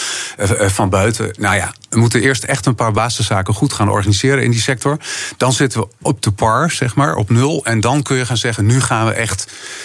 van 0.59 0.89
buiten. 0.89 1.35
Nou 1.39 1.57
ja, 1.57 1.73
we 1.95 1.99
moeten 1.99 2.21
eerst 2.21 2.45
echt 2.45 2.67
een 2.67 2.75
paar 2.75 2.93
basiszaken 2.93 3.55
goed 3.55 3.73
gaan 3.73 3.89
organiseren 3.89 4.43
in 4.43 4.51
die 4.51 4.61
sector. 4.61 4.99
Dan 5.37 5.53
zitten 5.53 5.81
we 5.81 5.89
op 6.03 6.23
de 6.23 6.31
par, 6.31 6.71
zeg 6.71 6.95
maar, 6.95 7.15
op 7.15 7.31
nul. 7.31 7.65
En 7.65 7.81
dan 7.81 8.03
kun 8.03 8.17
je 8.17 8.27
gaan 8.27 8.37
zeggen: 8.37 8.67
nu 8.67 8.81
gaan 8.81 9.07
we 9.07 9.13
echt 9.13 9.24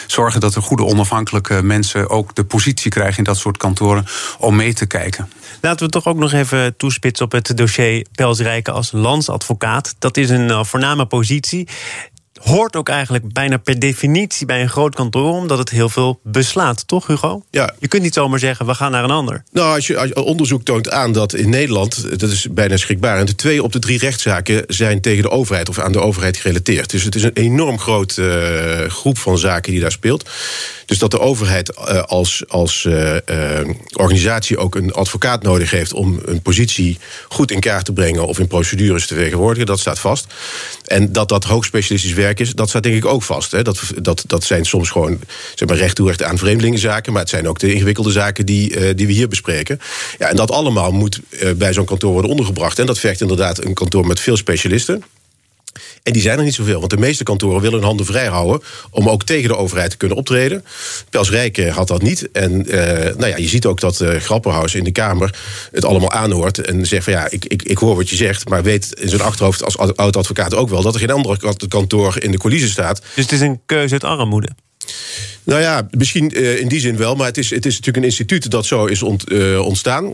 zorgen 0.08 0.40
dat 0.40 0.56
er 0.56 0.62
goede 0.62 0.86
onafhankelijke 0.86 1.64
mensen 1.64 2.10
ook 2.10 2.36
de 2.36 2.44
positie 2.44 2.92
krijgen 2.92 3.18
in 3.18 3.24
dat 3.24 3.38
soort 3.38 3.58
kantoren 3.58 4.06
om 4.38 4.56
mee 4.56 4.74
te 4.74 4.86
kijken. 4.86 5.30
Laten 5.62 5.86
we 5.86 5.92
toch 5.92 6.08
ook 6.08 6.18
nog 6.18 6.34
even 6.34 6.78
toespitsen 6.78 7.26
op 7.26 7.32
het 7.32 7.58
dossier 7.58 8.06
Pelsrijken 8.16 8.74
als 8.74 8.92
landsadvocaat. 8.92 9.96
Dat 10.00 10.18
is 10.18 10.30
een 10.30 10.48
uh, 10.48 10.64
voorname 10.64 11.06
positie 11.06 11.68
hoort 12.40 12.76
ook 12.76 12.90
eigenlijk 12.90 13.34
bijna 13.34 13.58
per 13.58 13.80
definitie 13.80 14.46
bij 14.46 14.62
een 14.62 14.70
groot 14.70 14.96
kantoor, 14.96 15.34
omdat 15.34 15.58
het 15.58 15.70
heel 15.70 15.90
veel 15.90 16.20
beslaat, 16.24 16.88
toch, 16.88 17.08
Hugo? 17.08 17.44
Ja. 17.52 17.74
Je 17.80 17.88
kunt 17.88 18.04
niet 18.04 18.14
zomaar 18.14 18.40
zeggen, 18.40 18.66
we 18.66 18.74
gaan 18.74 18.92
naar 18.92 19.04
een 19.04 19.12
ander. 19.12 19.44
Nou, 19.52 19.76
als 19.76 19.88
je, 19.88 19.98
als 19.98 20.08
je 20.08 20.24
onderzoek 20.24 20.64
toont 20.64 20.90
aan 20.90 21.12
dat 21.12 21.34
in 21.34 21.50
Nederland, 21.50 22.20
dat 22.20 22.30
is 22.30 22.48
bijna 22.52 22.78
schrikbaar, 22.78 23.18
en 23.18 23.26
de 23.26 23.36
twee 23.36 23.64
op 23.64 23.72
de 23.72 23.80
drie 23.80 24.00
rechtszaken 24.00 24.64
zijn 24.68 25.02
tegen 25.02 25.24
de 25.24 25.30
overheid 25.30 25.70
of 25.70 25.80
aan 25.80 25.92
de 25.92 26.02
overheid 26.02 26.38
gerelateerd. 26.38 26.90
Dus 26.90 27.04
het 27.04 27.16
is 27.16 27.24
een 27.24 27.34
enorm 27.34 27.80
grote 27.80 28.82
uh, 28.84 28.90
groep 28.92 29.18
van 29.18 29.38
zaken 29.38 29.72
die 29.72 29.82
daar 29.82 29.92
speelt. 29.92 30.30
Dus 30.86 30.98
dat 30.98 31.12
de 31.12 31.20
overheid 31.20 31.78
uh, 31.78 32.02
als, 32.02 32.44
als 32.48 32.84
uh, 32.84 33.16
organisatie 33.94 34.58
ook 34.58 34.76
een 34.76 34.92
advocaat 34.92 35.44
nodig 35.44 35.72
heeft 35.72 35.94
om 35.94 36.20
een 36.26 36.42
positie 36.42 36.98
goed 37.28 37.52
in 37.52 37.60
kaart 37.60 37.86
te 37.86 37.94
brengen 37.94 38.28
of 38.28 38.40
in 38.40 38.48
procedures 38.48 39.08
te 39.08 39.14
vertegenwoordigen, 39.14 39.66
dat 39.66 39.80
staat 39.80 40.00
vast. 40.00 40.28
En 40.86 41.12
dat 41.12 41.30
dat 41.30 41.44
hoogspecialistisch 41.44 42.14
werk 42.14 42.29
dat 42.56 42.70
staat 42.70 42.84
denk 42.84 42.96
ik 42.96 43.06
ook 43.06 43.24
vast. 43.24 43.52
Hè. 43.52 43.62
Dat, 43.62 43.82
dat, 44.02 44.24
dat 44.28 44.44
zijn 44.44 44.66
soms 44.66 44.90
gewoon 44.90 45.20
zeg 45.56 45.68
maar, 45.68 45.78
recht 45.78 45.96
toe 45.96 46.26
aan 46.26 46.38
vreemdelingenzaken, 46.38 47.14
maar 47.14 47.22
het 47.22 47.30
zijn 47.30 47.48
ook 47.48 47.60
de 47.60 47.74
ingewikkelde 47.74 48.12
zaken 48.12 48.46
die, 48.46 48.76
uh, 48.76 48.90
die 48.96 49.08
we 49.08 49.14
hier 49.14 49.28
bespreken. 49.28 49.80
Ja, 50.18 50.30
en 50.30 50.36
dat 50.36 50.52
allemaal 50.52 50.92
moet 50.92 51.20
uh, 51.30 51.52
bij 51.52 51.74
zo'n 51.74 51.86
kantoor 51.86 52.12
worden 52.12 52.32
ondergebracht. 52.32 52.80
En 52.80 52.86
dat 52.86 53.00
vergt 53.00 53.22
inderdaad 53.22 53.66
een 53.66 53.74
kantoor 53.74 54.08
met 54.08 54.20
veel 54.20 54.38
specialisten. 54.38 55.04
En 56.04 56.14
die 56.14 56.22
zijn 56.22 56.38
er 56.38 56.44
niet 56.44 56.54
zoveel, 56.54 56.80
want 56.80 56.92
de 56.92 56.98
meeste 56.98 57.24
kantoren 57.24 57.62
willen 57.62 57.78
hun 57.78 57.88
handen 57.88 58.06
vrij 58.06 58.28
houden 58.28 58.62
om 58.90 59.10
ook 59.10 59.24
tegen 59.24 59.50
de 59.50 59.56
overheid 59.56 59.90
te 59.90 59.98
kunnen 59.98 60.18
optreden. 60.18 60.66
Pels 61.10 61.30
Rijken 61.30 61.72
had 61.72 61.88
dat 61.88 62.02
niet. 62.02 62.32
En 62.32 62.52
uh, 62.52 62.84
nou 63.16 63.28
ja, 63.28 63.38
je 63.38 63.48
ziet 63.48 63.66
ook 63.66 63.80
dat 63.80 64.00
uh, 64.00 64.16
Grapperhaus 64.16 64.76
in 64.76 64.84
de 64.84 64.92
Kamer 64.92 65.36
het 65.72 65.86
allemaal 65.86 66.12
aanhoort 66.12 66.58
en 66.58 66.86
zegt 66.86 67.04
van 67.04 67.14
ja, 67.14 67.30
ik, 67.30 67.46
ik, 67.46 67.64
ik 67.64 67.78
hoor 67.78 67.96
wat 67.96 68.10
je 68.10 68.16
zegt, 68.16 68.50
maar 68.50 68.64
weet 68.64 68.94
in 68.94 69.10
zijn 69.10 69.22
achterhoofd 69.22 69.64
als 69.64 69.78
oud-advocaat 69.78 70.56
ook 70.56 70.70
wel 70.70 70.82
dat 70.82 70.94
er 70.94 71.00
geen 71.00 71.12
andere 71.12 71.56
kantoor 71.68 72.22
in 72.22 72.32
de 72.32 72.38
coulissen 72.38 72.70
staat. 72.70 73.02
Dus 73.16 73.24
het 73.24 73.34
is 73.34 73.42
een 73.42 73.60
keuze 73.66 73.94
uit 73.94 74.04
armoede? 74.04 74.50
Nou 75.44 75.62
ja, 75.62 75.88
misschien 75.92 76.32
uh, 76.40 76.60
in 76.60 76.68
die 76.68 76.80
zin 76.80 76.98
wel. 76.98 77.16
Maar 77.16 77.28
het 77.28 77.38
is, 77.38 77.50
het 77.50 77.66
is 77.66 77.72
natuurlijk 77.72 77.98
een 77.98 78.12
instituut 78.12 78.52
dat 78.52 78.66
zo 78.66 78.86
is 78.86 79.02
uh, 79.02 79.66
ontstaan. 79.66 80.06
Uh, 80.06 80.12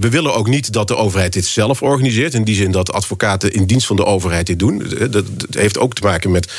we 0.00 0.08
willen 0.10 0.34
ook 0.34 0.48
niet 0.48 0.72
dat 0.72 0.88
de 0.88 0.96
overheid 0.96 1.32
dit 1.32 1.46
zelf 1.46 1.82
organiseert. 1.82 2.34
In 2.34 2.44
die 2.44 2.54
zin 2.54 2.70
dat 2.70 2.92
advocaten 2.92 3.52
in 3.52 3.64
dienst 3.64 3.86
van 3.86 3.96
de 3.96 4.04
overheid 4.04 4.46
dit 4.46 4.58
doen. 4.58 4.82
Dat, 4.98 5.12
dat 5.12 5.24
heeft 5.50 5.78
ook 5.78 5.94
te 5.94 6.02
maken 6.02 6.30
met 6.30 6.52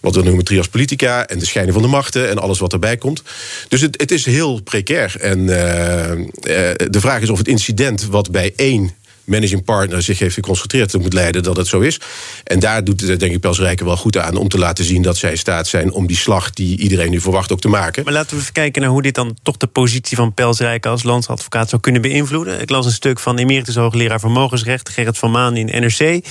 wat 0.00 0.14
we 0.14 0.22
noemen 0.22 0.44
trias 0.44 0.68
politica... 0.68 1.26
en 1.26 1.38
de 1.38 1.46
scheiding 1.46 1.76
van 1.76 1.86
de 1.86 1.92
machten 1.92 2.28
en 2.28 2.38
alles 2.38 2.58
wat 2.58 2.72
erbij 2.72 2.96
komt. 2.96 3.22
Dus 3.68 3.80
het, 3.80 4.00
het 4.00 4.10
is 4.10 4.24
heel 4.24 4.60
precair. 4.62 5.16
En 5.20 5.46
de 5.46 7.00
vraag 7.00 7.20
is 7.20 7.30
of 7.30 7.38
het 7.38 7.48
incident 7.48 8.06
wat 8.06 8.30
bij 8.30 8.52
één 8.56 8.94
managing 9.26 9.64
partner 9.64 10.02
zich 10.02 10.18
heeft 10.18 10.34
geconcentreerd 10.34 10.98
moet 10.98 11.12
leiden 11.12 11.42
dat 11.42 11.56
het 11.56 11.66
zo 11.66 11.80
is. 11.80 12.00
En 12.44 12.58
daar 12.58 12.84
doet 12.84 13.06
denk 13.06 13.32
ik 13.32 13.40
Pels 13.40 13.58
Rijken 13.58 13.86
wel 13.86 13.96
goed 13.96 14.18
aan 14.18 14.36
om 14.36 14.48
te 14.48 14.58
laten 14.58 14.84
zien 14.84 15.02
dat 15.02 15.16
zij 15.16 15.30
in 15.30 15.38
staat 15.38 15.66
zijn 15.66 15.92
om 15.92 16.06
die 16.06 16.16
slag 16.16 16.50
die 16.50 16.78
iedereen 16.78 17.10
nu 17.10 17.20
verwacht 17.20 17.52
ook 17.52 17.60
te 17.60 17.68
maken. 17.68 18.04
Maar 18.04 18.12
laten 18.12 18.36
we 18.36 18.42
even 18.42 18.52
kijken 18.52 18.82
naar 18.82 18.90
hoe 18.90 19.02
dit 19.02 19.14
dan 19.14 19.36
toch 19.42 19.56
de 19.56 19.66
positie 19.66 20.16
van 20.16 20.34
Pels 20.34 20.58
Rijken 20.58 20.90
als 20.90 21.02
landsadvocaat 21.02 21.68
zou 21.68 21.82
kunnen 21.82 22.02
beïnvloeden. 22.02 22.60
Ik 22.60 22.70
las 22.70 22.86
een 22.86 22.92
stuk 22.92 23.18
van 23.18 23.38
emeritus 23.38 23.74
hoogleraar 23.74 24.20
vermogensrecht 24.20 24.88
Gerrit 24.88 25.18
van 25.18 25.30
Maan 25.30 25.56
in 25.56 25.82
NRC. 25.82 26.24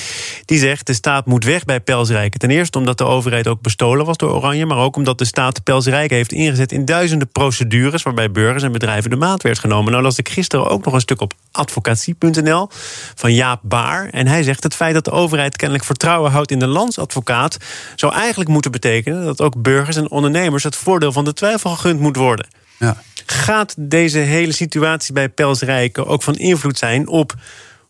Die 0.45 0.59
zegt 0.59 0.87
de 0.87 0.93
staat 0.93 1.25
moet 1.25 1.43
weg 1.43 1.65
bij 1.65 1.79
Pels 1.79 2.09
Rijken. 2.09 2.39
Ten 2.39 2.49
eerste 2.49 2.77
omdat 2.77 2.97
de 2.97 3.03
overheid 3.03 3.47
ook 3.47 3.61
bestolen 3.61 4.05
was 4.05 4.17
door 4.17 4.33
Oranje, 4.33 4.65
maar 4.65 4.77
ook 4.77 4.95
omdat 4.95 5.17
de 5.17 5.25
staat 5.25 5.63
Pels 5.63 5.85
Rijken 5.85 6.15
heeft 6.15 6.31
ingezet 6.31 6.71
in 6.71 6.85
duizenden 6.85 7.27
procedures 7.27 8.03
waarbij 8.03 8.31
burgers 8.31 8.63
en 8.63 8.71
bedrijven 8.71 9.09
de 9.09 9.15
maat 9.15 9.41
werd 9.41 9.59
genomen. 9.59 9.91
Nou 9.91 10.03
las 10.03 10.17
ik 10.17 10.29
gisteren 10.29 10.69
ook 10.69 10.85
nog 10.85 10.93
een 10.93 10.99
stuk 10.99 11.21
op 11.21 11.33
advocatie.nl 11.51 12.69
van 13.15 13.33
Jaap 13.33 13.59
Baar. 13.63 14.09
En 14.09 14.27
hij 14.27 14.43
zegt 14.43 14.63
het 14.63 14.75
feit 14.75 14.93
dat 14.93 15.05
de 15.05 15.11
overheid 15.11 15.55
kennelijk 15.55 15.85
vertrouwen 15.85 16.31
houdt 16.31 16.51
in 16.51 16.59
de 16.59 16.67
landsadvocaat... 16.67 17.57
zou 17.95 18.13
eigenlijk 18.13 18.49
moeten 18.49 18.71
betekenen 18.71 19.25
dat 19.25 19.41
ook 19.41 19.61
burgers 19.61 19.95
en 19.95 20.11
ondernemers... 20.11 20.63
het 20.63 20.75
voordeel 20.75 21.11
van 21.11 21.25
de 21.25 21.33
twijfel 21.33 21.69
gegund 21.69 21.99
moet 21.99 22.15
worden. 22.15 22.47
Ja. 22.79 23.01
Gaat 23.25 23.75
deze 23.77 24.19
hele 24.19 24.53
situatie 24.53 25.13
bij 25.13 25.29
Pelsrijken 25.29 26.07
ook 26.07 26.23
van 26.23 26.35
invloed 26.35 26.77
zijn 26.77 27.07
op 27.07 27.35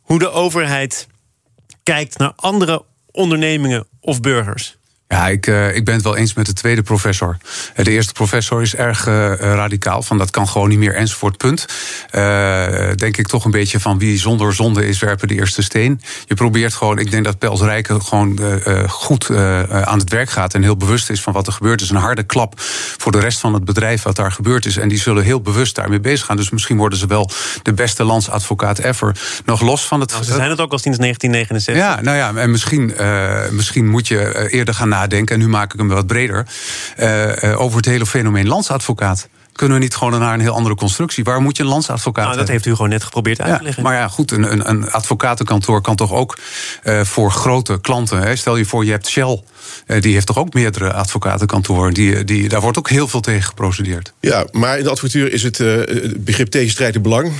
hoe 0.01 0.19
de 0.19 0.29
overheid 0.29 1.07
kijkt 1.83 2.17
naar 2.17 2.33
andere 2.35 2.83
ondernemingen 3.11 3.87
of 3.99 4.21
burgers? 4.21 4.77
Ja, 5.07 5.27
ik, 5.27 5.47
uh, 5.47 5.75
ik 5.75 5.85
ben 5.85 5.93
het 5.93 6.03
wel 6.03 6.15
eens 6.15 6.33
met 6.33 6.45
de 6.45 6.53
tweede 6.53 6.81
professor. 6.81 7.37
Eh, 7.73 7.85
de 7.85 7.91
eerste 7.91 8.13
professor 8.13 8.61
is 8.61 8.75
erg 8.75 9.07
uh, 9.07 9.33
radicaal, 9.33 10.01
van 10.01 10.17
dat 10.17 10.29
kan 10.29 10.47
gewoon 10.47 10.69
niet 10.69 10.77
meer 10.77 10.95
enzovoort, 10.95 11.37
punt. 11.37 11.65
Uh, 12.11 12.65
denk 12.95 13.17
ik 13.17 13.27
toch 13.27 13.45
een 13.45 13.51
beetje 13.51 13.79
van 13.79 13.99
wie 13.99 14.19
zonder 14.19 14.53
zonde 14.53 14.87
is, 14.87 14.99
werpen 14.99 15.27
de 15.27 15.33
eerste 15.35 15.63
steen. 15.63 16.01
Je 16.25 16.33
probeert 16.33 16.73
gewoon, 16.73 16.99
ik 16.99 17.11
denk 17.11 17.23
dat 17.23 17.39
Pels 17.39 17.61
Rijken 17.61 18.01
gewoon 18.01 18.39
goed 18.87 19.29
aan 19.69 19.99
het 19.99 20.09
werk 20.09 20.29
gaat... 20.29 20.53
en 20.53 20.63
heel 20.63 20.77
bewust 20.77 21.09
is 21.09 21.21
van 21.21 21.33
wat 21.33 21.47
er 21.47 21.53
gebeurd 21.53 21.81
is. 21.81 21.89
Een 21.89 21.95
harde 21.95 22.23
klap 22.23 22.53
voor 22.97 23.11
de 23.11 23.19
rest 23.19 23.39
van 23.39 23.53
het 23.53 23.65
bedrijf 23.65 24.03
wat 24.03 24.15
daar 24.15 24.31
gebeurd 24.31 24.65
is. 24.65 24.77
En 24.77 24.87
die 24.87 24.99
zullen 24.99 25.23
heel 25.23 25.41
bewust 25.41 25.75
daarmee 25.75 25.99
bezig 25.99 26.25
gaan. 26.25 26.37
Dus 26.37 26.49
misschien 26.49 26.77
worden 26.77 26.99
ze 26.99 27.07
wel 27.07 27.29
de 27.63 27.73
beste 27.73 28.03
landsadvocaat 28.03 28.79
ever. 28.79 29.17
Nog 29.45 29.61
los 29.61 29.85
van 29.85 29.99
het... 29.99 30.11
Nou, 30.11 30.23
ze 30.23 30.33
zijn 30.33 30.49
het 30.49 30.61
ook 30.61 30.71
al 30.71 30.79
sinds 30.79 30.97
1969. 30.97 31.75
Ja, 31.75 32.01
nou 32.01 32.17
ja, 32.17 32.41
en 32.41 32.51
misschien, 32.51 32.93
misschien 33.51 33.87
moet 33.87 34.07
je 34.07 34.49
eerder 34.49 34.73
gaan 34.73 34.89
nadenken, 34.95 35.35
en 35.35 35.41
nu 35.41 35.47
maak 35.47 35.73
ik 35.73 35.79
hem 35.79 35.87
wat 35.87 36.07
breder, 36.07 36.45
uh, 36.99 37.61
over 37.61 37.77
het 37.77 37.85
hele 37.85 38.05
fenomeen 38.05 38.47
landsadvocaat. 38.47 39.27
Kunnen 39.55 39.77
we 39.77 39.83
niet 39.83 39.95
gewoon 39.95 40.19
naar 40.19 40.33
een 40.33 40.39
heel 40.39 40.53
andere 40.53 40.75
constructie? 40.75 41.23
Waar 41.23 41.41
moet 41.41 41.57
je 41.57 41.63
een 41.63 41.69
landsadvocaat 41.69 42.25
nou, 42.25 42.37
Dat 42.37 42.47
heeft 42.47 42.65
u 42.65 42.71
gewoon 42.71 42.89
net 42.89 43.03
geprobeerd 43.03 43.41
uit 43.41 43.57
te 43.57 43.63
leggen. 43.63 43.83
maar 43.83 43.93
ja, 43.93 44.07
goed, 44.07 44.31
een, 44.31 44.51
een, 44.51 44.69
een 44.69 44.91
advocatenkantoor 44.91 45.81
kan 45.81 45.95
toch 45.95 46.13
ook 46.13 46.37
uh, 46.83 47.01
voor 47.01 47.31
grote 47.31 47.79
klanten... 47.81 48.21
Hè, 48.21 48.35
stel 48.35 48.57
je 48.57 48.65
voor, 48.65 48.85
je 48.85 48.91
hebt 48.91 49.07
Shell, 49.07 49.41
uh, 49.87 50.01
die 50.01 50.13
heeft 50.13 50.25
toch 50.25 50.37
ook 50.37 50.53
meerdere 50.53 50.93
advocatenkantoren. 50.93 51.93
Die, 51.93 52.23
die, 52.23 52.49
daar 52.49 52.61
wordt 52.61 52.77
ook 52.77 52.89
heel 52.89 53.07
veel 53.07 53.19
tegen 53.19 53.43
geprocedeerd. 53.43 54.13
Ja, 54.19 54.45
maar 54.51 54.77
in 54.77 54.83
de 54.83 54.89
advocatuur 54.89 55.33
is 55.33 55.43
het 55.43 55.59
uh, 55.59 55.81
begrip 56.17 56.47
tegenstrijdig 56.47 57.01
belang. 57.01 57.31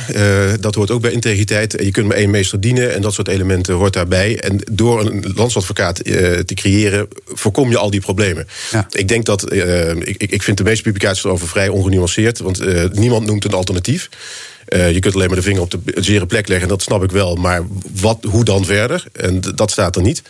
dat 0.60 0.76
hoort 0.76 0.92
ook 0.92 1.02
bij 1.02 1.12
integriteit. 1.12 1.72
Je 1.72 1.92
kunt 1.92 2.08
maar 2.08 2.18
één 2.18 2.30
meester 2.30 2.62
dienen 2.62 2.94
en 2.94 3.02
dat 3.02 3.14
soort 3.14 3.28
elementen 3.28 3.74
hoort 3.74 3.94
daarbij. 3.94 4.40
En 4.40 4.62
door 4.72 5.06
een 5.06 5.32
landsadvocaat 5.36 5.96
te 5.96 6.54
creëren, 6.54 7.08
voorkom 7.26 7.70
je 7.70 7.78
al 7.78 7.90
die 7.90 8.02
problemen. 8.02 8.48
Ja. 8.72 8.88
Ik 8.92 9.08
denk 9.08 9.26
dat, 9.26 9.54
ik, 9.54 10.24
ik 10.32 10.44
vind 10.44 10.58
de 10.58 10.64
meeste 10.64 10.84
publicaties 10.84 11.24
erover 11.24 11.48
vrij 11.48 11.68
ongenuanceerd. 11.68 12.04
Want 12.40 12.94
niemand 12.94 13.26
noemt 13.26 13.46
een 13.46 13.54
alternatief. 13.54 14.10
Uh, 14.70 14.92
je 14.92 15.00
kunt 15.00 15.14
alleen 15.14 15.28
maar 15.28 15.36
de 15.36 15.42
vinger 15.42 15.62
op 15.62 15.72
de 15.72 15.80
zere 15.96 16.26
plek 16.26 16.48
leggen, 16.48 16.68
dat 16.68 16.82
snap 16.82 17.04
ik 17.04 17.12
wel. 17.12 17.36
Maar 17.36 17.62
wat, 18.02 18.18
hoe 18.30 18.44
dan 18.44 18.66
verder? 18.66 19.04
En 19.12 19.42
dat 19.56 19.72
staat 19.72 19.96
er 19.96 20.02
niet. 20.02 20.22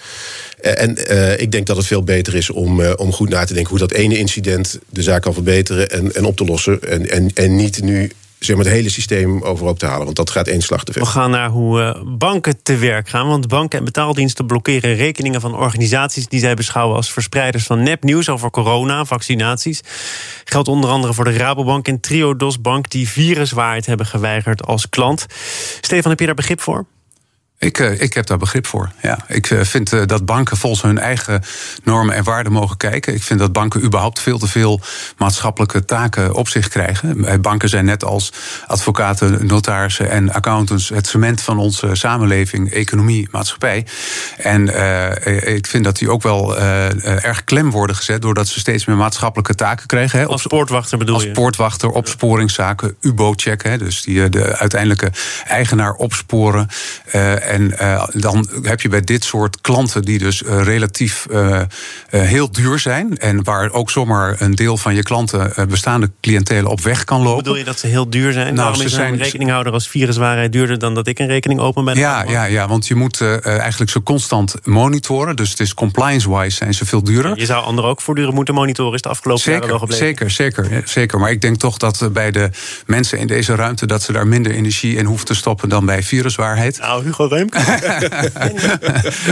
Uh, 0.61 0.81
en 0.81 1.41
ik 1.41 1.51
denk 1.51 1.67
dat 1.67 1.77
het 1.77 1.85
veel 1.85 2.03
beter 2.03 2.35
is 2.35 2.49
om, 2.49 2.85
om 2.85 3.11
goed 3.11 3.29
na 3.29 3.45
te 3.45 3.53
denken 3.53 3.71
hoe 3.71 3.87
dat 3.87 3.91
ene 3.91 4.17
incident 4.17 4.79
de 4.89 5.03
zaak 5.03 5.21
kan 5.21 5.33
verbeteren 5.33 5.89
en, 5.89 6.15
en 6.15 6.25
op 6.25 6.37
te 6.37 6.45
lossen. 6.45 6.81
En, 6.81 7.09
en, 7.09 7.31
en 7.33 7.55
niet 7.55 7.81
nu 7.81 8.11
zeg 8.45 8.55
maar, 8.55 8.65
het 8.65 8.73
hele 8.73 8.89
systeem 8.89 9.41
overhoop 9.41 9.79
te 9.79 9.85
halen. 9.85 10.03
Want 10.05 10.17
dat 10.17 10.29
gaat 10.29 10.47
één 10.47 10.61
slag 10.61 10.83
te 10.83 10.91
ver. 10.91 11.01
We 11.01 11.07
gaan 11.07 11.31
naar 11.31 11.49
hoe 11.49 11.79
uh, 11.79 12.17
banken 12.17 12.63
te 12.63 12.77
werk 12.77 13.09
gaan. 13.09 13.27
Want 13.27 13.47
banken 13.47 13.79
en 13.79 13.85
betaaldiensten 13.85 14.45
blokkeren 14.45 14.95
rekeningen 14.95 15.41
van 15.41 15.55
organisaties... 15.55 16.27
die 16.27 16.39
zij 16.39 16.53
beschouwen 16.53 16.95
als 16.95 17.11
verspreiders 17.11 17.63
van 17.63 17.83
nepnieuws 17.83 18.29
over 18.29 18.49
corona, 18.49 19.05
vaccinaties. 19.05 19.81
Geldt 20.43 20.67
onder 20.67 20.89
andere 20.89 21.13
voor 21.13 21.25
de 21.25 21.37
Rabobank 21.37 21.87
en 21.87 21.99
Triodos 21.99 22.61
Bank... 22.61 22.89
die 22.89 23.09
viruswaarheid 23.09 23.85
hebben 23.85 24.05
geweigerd 24.05 24.65
als 24.65 24.89
klant. 24.89 25.25
Stefan, 25.81 26.11
heb 26.11 26.19
je 26.19 26.25
daar 26.25 26.35
begrip 26.35 26.61
voor? 26.61 26.85
Ik, 27.57 27.79
uh, 27.79 28.01
ik 28.01 28.13
heb 28.13 28.25
daar 28.25 28.37
begrip 28.37 28.67
voor. 28.67 28.91
Ja. 29.01 29.17
Ik 29.27 29.49
uh, 29.49 29.61
vind 29.61 29.93
uh, 29.93 30.01
dat 30.05 30.25
banken 30.25 30.57
volgens 30.57 30.81
hun 30.81 30.99
eigen 30.99 31.43
normen 31.83 32.15
en 32.15 32.23
waarden 32.23 32.51
mogen 32.51 32.77
kijken. 32.77 33.13
Ik 33.13 33.23
vind 33.23 33.39
dat 33.39 33.53
banken 33.53 33.83
überhaupt 33.83 34.19
veel 34.19 34.39
te 34.39 34.47
veel 34.47 34.81
maatschappelijke 35.17 35.85
taken 35.85 36.33
op 36.33 36.49
zich 36.49 36.67
krijgen. 36.67 37.41
Banken 37.41 37.69
zijn 37.69 37.85
net 37.85 38.03
als 38.03 38.31
advocaten, 38.67 39.45
notarissen 39.45 40.09
en 40.09 40.33
accountants 40.33 40.89
het 40.89 41.07
cement 41.07 41.41
van 41.41 41.57
onze 41.57 41.89
samenleving, 41.95 42.71
economie, 42.71 43.27
maatschappij. 43.31 43.85
En 44.37 44.67
ik 45.55 45.67
vind 45.67 45.83
dat 45.83 45.97
die 45.97 46.09
ook 46.09 46.21
wel 46.21 46.57
erg 46.57 47.43
klem 47.43 47.71
worden 47.71 47.95
gezet 47.95 48.21
doordat 48.21 48.47
ze 48.47 48.59
steeds 48.59 48.85
meer 48.85 48.95
maatschappelijke 48.95 49.55
taken 49.55 49.87
krijgen. 49.87 50.19
Hè. 50.19 50.25
Als 50.25 50.45
poortwachter 50.45 50.97
bedoel 50.97 51.13
als 51.13 51.23
je? 51.23 51.29
Als 51.29 51.39
poortwachter, 51.39 51.89
opsporingszaken, 51.89 52.95
UBO-check. 53.01 53.79
Dus 53.79 54.01
die 54.01 54.29
de 54.29 54.57
uiteindelijke 54.57 55.11
eigenaar 55.47 55.93
opsporen. 55.93 56.67
En 57.45 57.73
uh, 57.81 58.07
dan 58.13 58.47
heb 58.61 58.81
je 58.81 58.89
bij 58.89 59.01
dit 59.01 59.23
soort 59.23 59.61
klanten 59.61 60.01
die 60.01 60.17
dus 60.17 60.41
uh, 60.41 60.63
relatief 60.63 61.25
uh, 61.31 61.61
heel 62.09 62.51
duur 62.51 62.79
zijn. 62.79 63.17
En 63.17 63.43
waar 63.43 63.71
ook 63.71 63.89
zomaar 63.89 64.41
een 64.41 64.55
deel 64.55 64.77
van 64.77 64.95
je 64.95 65.03
klanten, 65.03 65.53
bestaande 65.69 66.11
cliëntelen, 66.21 66.71
op 66.71 66.81
weg 66.81 67.03
kan 67.03 67.21
lopen. 67.21 67.43
Bedoel 67.43 67.57
je 67.57 67.63
dat 67.63 67.79
ze 67.79 67.87
heel 67.87 68.09
duur 68.09 68.31
zijn? 68.31 68.45
Nou, 68.45 68.57
Waarom 68.57 68.75
ze 68.75 68.85
is 68.85 68.93
zijn 68.93 69.13
een 69.13 69.19
rekeninghouder 69.19 69.73
als 69.73 69.87
viruswaarheid 69.87 70.51
duurder 70.51 70.79
dan 70.79 70.93
dat 70.93 71.07
ik 71.07 71.19
een 71.19 71.27
rekening 71.27 71.59
open 71.59 71.85
ben? 71.85 71.97
Ja, 71.97 72.23
ja, 72.27 72.43
ja, 72.43 72.67
want 72.67 72.87
je 72.87 72.95
moet 72.95 73.21
eigenlijk 73.43 73.91
ze 73.91 74.03
constant 74.03 74.55
monitoren. 74.63 75.35
Dus 75.35 75.49
het 75.49 75.59
is 75.59 75.73
compliance-wise 75.73 76.55
zijn 76.55 76.73
ze 76.73 76.85
veel 76.85 77.03
duurder. 77.03 77.39
Je 77.39 77.45
zou 77.45 77.63
anderen 77.63 77.89
ook 77.89 78.01
voortdurend 78.01 78.35
moeten 78.35 78.53
monitoren, 78.53 78.93
is 78.93 79.01
de 79.01 79.09
afgelopen 79.09 79.43
zeker, 79.43 79.59
jaren 79.61 79.79
wel 79.79 79.79
gebleven. 79.79 80.05
Zeker, 80.05 80.31
zeker, 80.31 80.81
zeker. 80.85 81.19
Maar 81.19 81.31
ik 81.31 81.41
denk 81.41 81.57
toch 81.57 81.77
dat 81.77 82.09
bij 82.13 82.31
de 82.31 82.49
mensen 82.85 83.17
in 83.17 83.27
deze 83.27 83.55
ruimte... 83.55 83.85
dat 83.85 84.03
ze 84.03 84.11
daar 84.11 84.27
minder 84.27 84.51
energie 84.51 84.95
in 84.95 85.05
hoeven 85.05 85.25
te 85.25 85.35
stoppen 85.35 85.69
dan 85.69 85.85
bij 85.85 86.03
viruswaarheid. 86.03 86.79
Nou, 86.79 87.03
Hugo 87.03 87.27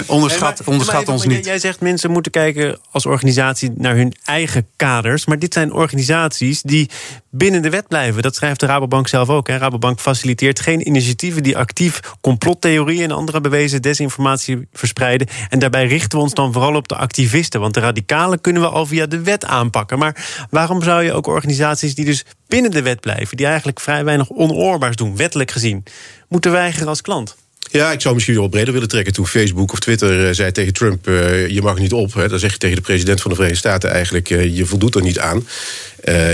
Onderschat 0.08 0.62
onderschat 0.66 1.08
ons 1.08 1.26
niet. 1.26 1.46
Jij 1.46 1.60
zegt 1.60 1.80
mensen 1.80 2.12
moeten 2.12 2.32
kijken 2.32 2.80
als 2.92 3.06
organisatie 3.06 3.72
naar 3.76 3.96
hun 3.96 4.14
eigen 4.26 4.68
kaders. 4.76 5.26
Maar 5.26 5.40
dit 5.40 5.54
zijn 5.54 5.74
organisaties 5.74 6.62
die 6.62 6.90
binnen 7.30 7.62
de 7.62 7.70
wet 7.70 7.88
blijven. 7.88 8.22
Dat 8.22 8.36
schrijft 8.36 8.60
de 8.60 8.66
Rabobank 8.66 9.08
zelf 9.08 9.30
ook. 9.30 9.48
Hè. 9.48 9.58
Rabobank 9.58 10.00
faciliteert 10.00 10.60
geen 10.60 10.88
initiatieven 10.88 11.44
die 11.44 11.58
actief 11.58 12.00
complottheorieën 12.22 13.04
en 13.04 13.12
andere 13.12 13.42
bewezen 13.42 13.82
desinformatie 13.82 14.68
verspreiden. 14.74 15.28
En 15.50 15.60
daarbij 15.60 15.88
richten 15.88 16.18
we 16.18 16.24
ons 16.24 16.34
dan 16.34 16.54
vooral 16.54 16.76
op 16.76 16.88
de 16.88 16.96
activisten. 16.96 17.60
Want 17.60 17.74
de 17.74 17.80
radicalen 17.80 18.42
kunnen 18.42 18.62
we 18.62 18.68
al 18.68 18.86
via 18.86 19.06
de 19.06 19.22
wet 19.22 19.46
aanpakken. 19.46 20.00
Maar 20.00 20.48
waarom 20.50 20.84
zou 20.84 21.04
je 21.04 21.14
ook 21.14 21.28
organisaties 21.28 21.96
die 21.96 22.06
dus 22.06 22.26
binnen 22.48 22.72
de 22.72 22.82
wet 22.82 23.00
blijven, 23.00 23.38
die 23.38 23.46
eigenlijk 23.46 23.80
vrij 23.80 24.04
weinig 24.04 24.30
onoorbaars 24.30 24.96
doen, 24.96 25.16
wettelijk 25.16 25.52
gezien, 25.52 25.84
moeten 26.28 26.52
weigeren 26.52 26.88
als 26.88 27.02
klant? 27.02 27.36
Ja, 27.74 27.92
ik 27.92 28.02
zou 28.02 28.14
misschien 28.14 28.36
wel 28.36 28.48
breder 28.48 28.74
willen 28.74 28.88
trekken. 28.88 29.14
Toen 29.14 29.28
Facebook 29.28 29.72
of 29.72 29.80
Twitter 29.80 30.28
uh, 30.28 30.34
zei 30.34 30.52
tegen 30.52 30.74
Trump: 30.74 31.08
uh, 31.08 31.48
je 31.48 31.62
mag 31.62 31.78
niet 31.78 31.94
op. 31.94 32.14
Hè, 32.14 32.28
dan 32.28 32.40
zeg 32.40 32.52
je 32.52 32.58
tegen 32.58 32.76
de 32.76 32.82
president 32.82 33.22
van 33.22 33.30
de 33.30 33.36
Verenigde 33.36 33.68
Staten 33.68 33.90
eigenlijk: 33.92 34.30
uh, 34.30 34.58
je 34.58 34.66
voldoet 34.66 34.96
er 34.96 35.02
niet 35.02 35.20
aan. 35.20 35.48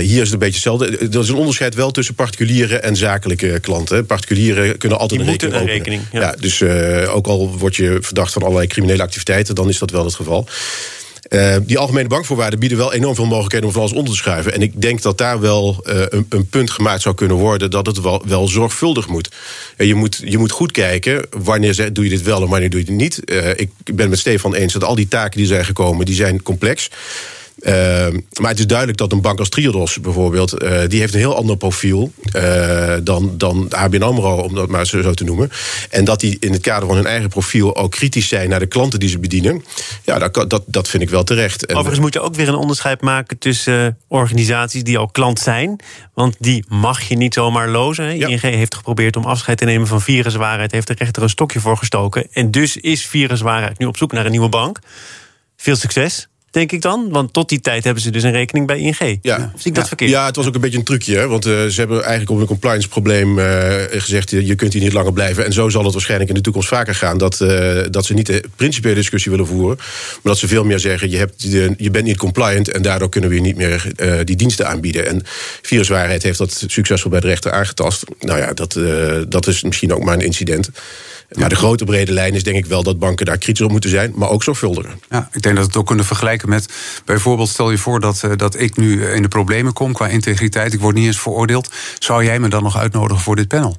is 0.00 0.18
het 0.18 0.32
een 0.32 0.38
beetje 0.38 0.52
hetzelfde. 0.54 0.98
Er 0.98 1.20
is 1.20 1.28
een 1.28 1.34
onderscheid 1.34 1.74
wel 1.74 1.90
tussen 1.90 2.14
particuliere 2.14 2.78
en 2.78 2.96
zakelijke 2.96 3.58
klanten. 3.60 4.06
Particulieren 4.06 4.78
kunnen 4.78 4.98
altijd 4.98 5.20
Die 5.20 5.28
een 5.28 5.34
rekening 5.34 5.54
een 5.54 5.60
openen. 5.62 5.78
rekening. 5.78 6.02
Ja. 6.12 6.20
ja 6.20 6.34
dus 6.38 6.62
ook 7.08 7.26
al 7.26 7.58
word 7.58 7.76
je 7.76 7.98
verdacht 8.00 8.32
van 8.32 8.42
allerlei 8.42 8.66
criminele 8.66 9.02
activiteiten, 9.02 9.54
dan 9.54 9.68
is 9.68 9.78
dat 9.78 9.90
wel 9.90 10.04
het 10.04 10.14
geval. 10.14 10.48
Uh, 11.30 11.56
die 11.62 11.78
algemene 11.78 12.08
bankvoorwaarden 12.08 12.58
bieden 12.58 12.78
wel 12.78 12.92
enorm 12.92 13.14
veel 13.14 13.26
mogelijkheden 13.26 13.66
om 13.66 13.72
van 13.72 13.82
alles 13.82 13.94
onder 13.94 14.12
te 14.12 14.18
schuiven. 14.18 14.52
En 14.52 14.62
ik 14.62 14.80
denk 14.80 15.02
dat 15.02 15.18
daar 15.18 15.40
wel 15.40 15.84
uh, 15.86 16.02
een, 16.08 16.26
een, 16.28 16.48
punt 16.48 16.70
gemaakt 16.70 17.02
zou 17.02 17.14
kunnen 17.14 17.36
worden 17.36 17.70
dat 17.70 17.86
het 17.86 18.00
wel, 18.00 18.22
wel 18.26 18.48
zorgvuldig 18.48 19.08
moet. 19.08 19.30
Uh, 19.76 19.86
je 19.86 19.94
moet. 19.94 20.22
Je 20.24 20.38
moet 20.38 20.50
goed 20.50 20.72
kijken 20.72 21.26
wanneer 21.30 21.92
doe 21.92 22.04
je 22.04 22.10
dit 22.10 22.22
wel 22.22 22.42
en 22.42 22.48
wanneer 22.48 22.70
doe 22.70 22.80
je 22.80 22.86
dit 22.86 22.96
niet. 22.96 23.22
ik 23.56 23.70
ben 23.94 24.08
met 24.08 24.18
Stefan 24.18 24.54
eens 24.54 24.72
dat 24.72 24.84
al 24.84 24.94
die 24.94 25.08
taken 25.08 25.38
die 25.38 25.46
zijn 25.46 25.64
gekomen, 25.64 26.06
die 26.06 26.14
zijn 26.14 26.42
complex. 26.42 26.90
Uh, 27.60 27.72
maar 28.40 28.50
het 28.50 28.58
is 28.58 28.66
duidelijk 28.66 28.98
dat 28.98 29.12
een 29.12 29.20
bank 29.20 29.38
als 29.38 29.48
Triodos 29.48 30.00
bijvoorbeeld... 30.00 30.62
Uh, 30.62 30.80
die 30.86 31.00
heeft 31.00 31.14
een 31.14 31.20
heel 31.20 31.36
ander 31.36 31.56
profiel 31.56 32.12
uh, 32.36 32.94
dan, 33.02 33.34
dan 33.36 33.66
ABN 33.70 34.02
AMRO, 34.02 34.36
om 34.36 34.54
dat 34.54 34.68
maar 34.68 34.86
zo, 34.86 35.02
zo, 35.02 35.12
te 35.12 35.24
noemen. 35.24 35.50
En 35.90 36.04
dat 36.04 36.20
die 36.20 36.36
in 36.40 36.52
het 36.52 36.62
kader 36.62 36.86
van 36.86 36.96
hun 36.96 37.06
eigen 37.06 37.28
profiel... 37.28 37.76
ook 37.76 37.90
kritisch 37.90 38.28
zijn 38.28 38.48
naar 38.48 38.58
de 38.58 38.66
klanten 38.66 39.00
die 39.00 39.08
ze 39.08 39.18
bedienen... 39.18 39.64
ja, 40.04 40.18
dat, 40.18 40.50
dat, 40.50 40.62
dat 40.66 40.88
vind 40.88 41.02
ik 41.02 41.10
wel 41.10 41.24
terecht. 41.24 41.66
En 41.66 41.74
Overigens 41.74 42.00
moet 42.00 42.14
je 42.14 42.20
ook 42.20 42.34
weer 42.34 42.48
een 42.48 42.54
onderscheid 42.54 43.00
maken 43.00 43.38
tussen 43.38 43.98
organisaties... 44.08 44.82
die 44.82 44.98
al 44.98 45.08
klant 45.08 45.38
zijn, 45.38 45.80
want 46.14 46.36
die 46.38 46.64
mag 46.68 47.02
je 47.02 47.16
niet 47.16 47.34
zomaar 47.34 47.68
lozen. 47.68 48.20
ING 48.20 48.40
heeft 48.40 48.74
geprobeerd 48.74 49.16
om 49.16 49.24
afscheid 49.24 49.58
te 49.58 49.64
nemen 49.64 49.86
van 49.86 50.00
viruswaarheid... 50.00 50.72
heeft 50.72 50.86
de 50.86 50.94
rechter 50.98 51.22
een 51.22 51.28
stokje 51.28 51.60
voor 51.60 51.76
gestoken. 51.76 52.26
En 52.32 52.50
dus 52.50 52.76
is 52.76 53.06
viruswaarheid 53.06 53.78
nu 53.78 53.86
op 53.86 53.96
zoek 53.96 54.12
naar 54.12 54.24
een 54.24 54.30
nieuwe 54.30 54.48
bank. 54.48 54.78
Veel 55.56 55.76
succes 55.76 56.28
denk 56.50 56.72
ik 56.72 56.82
dan? 56.82 57.08
Want 57.10 57.32
tot 57.32 57.48
die 57.48 57.60
tijd 57.60 57.84
hebben 57.84 58.02
ze 58.02 58.10
dus 58.10 58.22
een 58.22 58.32
rekening 58.32 58.66
bij 58.66 58.78
ING. 58.78 59.18
Ja. 59.22 59.50
Of 59.54 59.60
zie 59.60 59.70
ik 59.70 59.74
dat 59.74 59.82
ja. 59.82 59.88
verkeerd? 59.88 60.10
Ja, 60.10 60.26
het 60.26 60.36
was 60.36 60.46
ook 60.46 60.54
een 60.54 60.60
beetje 60.60 60.78
een 60.78 60.84
trucje. 60.84 61.16
Hè? 61.16 61.26
Want 61.26 61.46
uh, 61.46 61.52
ze 61.52 61.80
hebben 61.80 62.00
eigenlijk 62.00 62.30
op 62.30 62.40
een 62.40 62.46
compliance 62.46 62.88
probleem 62.88 63.38
uh, 63.38 63.44
gezegd... 63.90 64.30
je 64.30 64.54
kunt 64.54 64.72
hier 64.72 64.82
niet 64.82 64.92
langer 64.92 65.12
blijven. 65.12 65.44
En 65.44 65.52
zo 65.52 65.68
zal 65.68 65.84
het 65.84 65.92
waarschijnlijk 65.92 66.30
in 66.30 66.36
de 66.36 66.42
toekomst 66.42 66.68
vaker 66.68 66.94
gaan... 66.94 67.18
dat, 67.18 67.40
uh, 67.40 67.82
dat 67.90 68.04
ze 68.04 68.14
niet 68.14 68.26
de 68.26 68.44
principiële 68.56 68.94
discussie 68.94 69.30
willen 69.30 69.46
voeren... 69.46 69.76
maar 69.76 70.18
dat 70.22 70.38
ze 70.38 70.48
veel 70.48 70.64
meer 70.64 70.78
zeggen... 70.78 71.10
je, 71.10 71.16
hebt 71.16 71.50
de, 71.50 71.74
je 71.76 71.90
bent 71.90 72.04
niet 72.04 72.16
compliant 72.16 72.70
en 72.70 72.82
daardoor 72.82 73.08
kunnen 73.08 73.30
we 73.30 73.36
je 73.36 73.42
niet 73.42 73.56
meer 73.56 73.92
die 74.24 74.36
diensten 74.36 74.68
aanbieden. 74.68 75.06
En 75.06 75.22
viruswaarheid 75.62 76.22
heeft 76.22 76.38
dat 76.38 76.64
succesvol 76.66 77.10
bij 77.10 77.20
de 77.20 77.26
rechter 77.26 77.52
aangetast. 77.52 78.04
Nou 78.18 78.38
ja, 78.38 78.52
dat, 78.52 78.78
dat 79.28 79.46
is 79.46 79.62
misschien 79.62 79.94
ook 79.94 80.04
maar 80.04 80.14
een 80.14 80.20
incident. 80.20 80.70
Maar 81.30 81.48
de 81.48 81.54
grote 81.56 81.84
brede 81.84 82.12
lijn 82.12 82.34
is 82.34 82.42
denk 82.42 82.56
ik 82.56 82.66
wel 82.66 82.82
dat 82.82 82.98
banken 82.98 83.26
daar 83.26 83.38
kritisch 83.38 83.64
op 83.64 83.70
moeten 83.70 83.90
zijn, 83.90 84.12
maar 84.14 84.28
ook 84.28 84.42
zorgvuldiger. 84.42 84.94
Ja, 85.10 85.28
ik 85.32 85.42
denk 85.42 85.54
dat 85.54 85.64
we 85.64 85.70
het 85.70 85.76
ook 85.76 85.86
kunnen 85.86 86.04
vergelijken 86.04 86.39
met 86.48 86.68
bijvoorbeeld, 87.04 87.48
stel 87.48 87.70
je 87.70 87.78
voor 87.78 88.00
dat, 88.00 88.24
dat 88.36 88.58
ik 88.58 88.76
nu 88.76 89.04
in 89.04 89.22
de 89.22 89.28
problemen 89.28 89.72
kom 89.72 89.92
qua 89.92 90.06
integriteit, 90.06 90.72
ik 90.72 90.80
word 90.80 90.94
niet 90.94 91.06
eens 91.06 91.20
veroordeeld. 91.20 91.70
Zou 91.98 92.24
jij 92.24 92.38
me 92.38 92.48
dan 92.48 92.62
nog 92.62 92.76
uitnodigen 92.76 93.22
voor 93.22 93.36
dit 93.36 93.48
panel? 93.48 93.76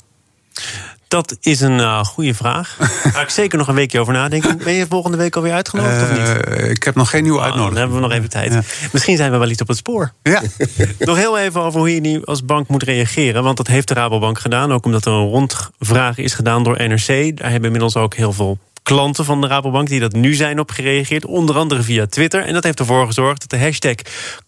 Dat 1.12 1.38
is 1.41 1.62
een 1.62 1.78
uh, 1.78 2.04
goede 2.04 2.34
vraag. 2.34 2.76
Daar 2.78 3.13
ga 3.13 3.21
ik 3.21 3.30
zeker 3.30 3.58
nog 3.58 3.67
een 3.67 3.76
weekje 3.76 4.00
over 4.00 4.13
nadenken. 4.13 4.58
Ben 4.58 4.74
je 4.74 4.86
volgende 4.89 5.17
week 5.17 5.36
alweer 5.36 5.54
uitgenodigd 5.54 5.95
uh, 5.95 6.02
of 6.02 6.12
niet? 6.12 6.69
Ik 6.69 6.84
heb 6.84 6.95
nog 6.95 7.10
geen 7.10 7.24
nieuwe 7.24 7.41
uitnodiging. 7.41 7.74
dan 7.74 7.82
hebben 7.82 8.02
we 8.02 8.08
nog 8.08 8.17
even 8.17 8.30
tijd. 8.30 8.54
Ja. 8.54 8.62
Misschien 8.91 9.17
zijn 9.17 9.32
we 9.32 9.38
wel 9.38 9.50
iets 9.50 9.62
op 9.62 9.67
het 9.67 9.78
spoor. 9.78 10.12
Ja. 10.24 10.41
nog 11.00 11.17
heel 11.17 11.38
even 11.38 11.62
over 11.62 11.80
hoe 11.80 11.93
je 11.93 12.02
nu 12.02 12.24
als 12.26 12.45
bank 12.45 12.67
moet 12.67 12.84
reageren. 12.84 13.43
Want 13.43 13.58
dat 13.58 13.67
heeft 13.67 13.88
de 13.88 13.93
Rabobank 13.93 14.39
gedaan. 14.39 14.74
Ook 14.74 14.86
omdat 14.86 15.06
er 15.06 15.12
een 15.12 15.30
rondvraag 15.30 16.17
is 16.17 16.34
gedaan 16.34 16.63
door 16.63 16.88
NRC. 16.88 17.38
Daar 17.38 17.50
hebben 17.50 17.65
inmiddels 17.65 17.95
ook 17.95 18.13
heel 18.13 18.34
veel 18.34 18.58
klanten 18.91 19.25
van 19.25 19.41
de 19.41 19.47
Rabobank 19.47 19.88
die 19.88 19.99
dat 19.99 20.13
nu 20.13 20.34
zijn 20.34 20.60
op 20.60 20.71
gereageerd. 20.71 21.25
Onder 21.25 21.58
andere 21.58 21.82
via 21.82 22.06
Twitter. 22.08 22.45
En 22.45 22.54
dat 22.54 22.63
heeft 22.63 22.80
ervoor 22.80 23.06
gezorgd 23.06 23.39
dat 23.39 23.60
de 23.60 23.65
hashtag 23.65 23.95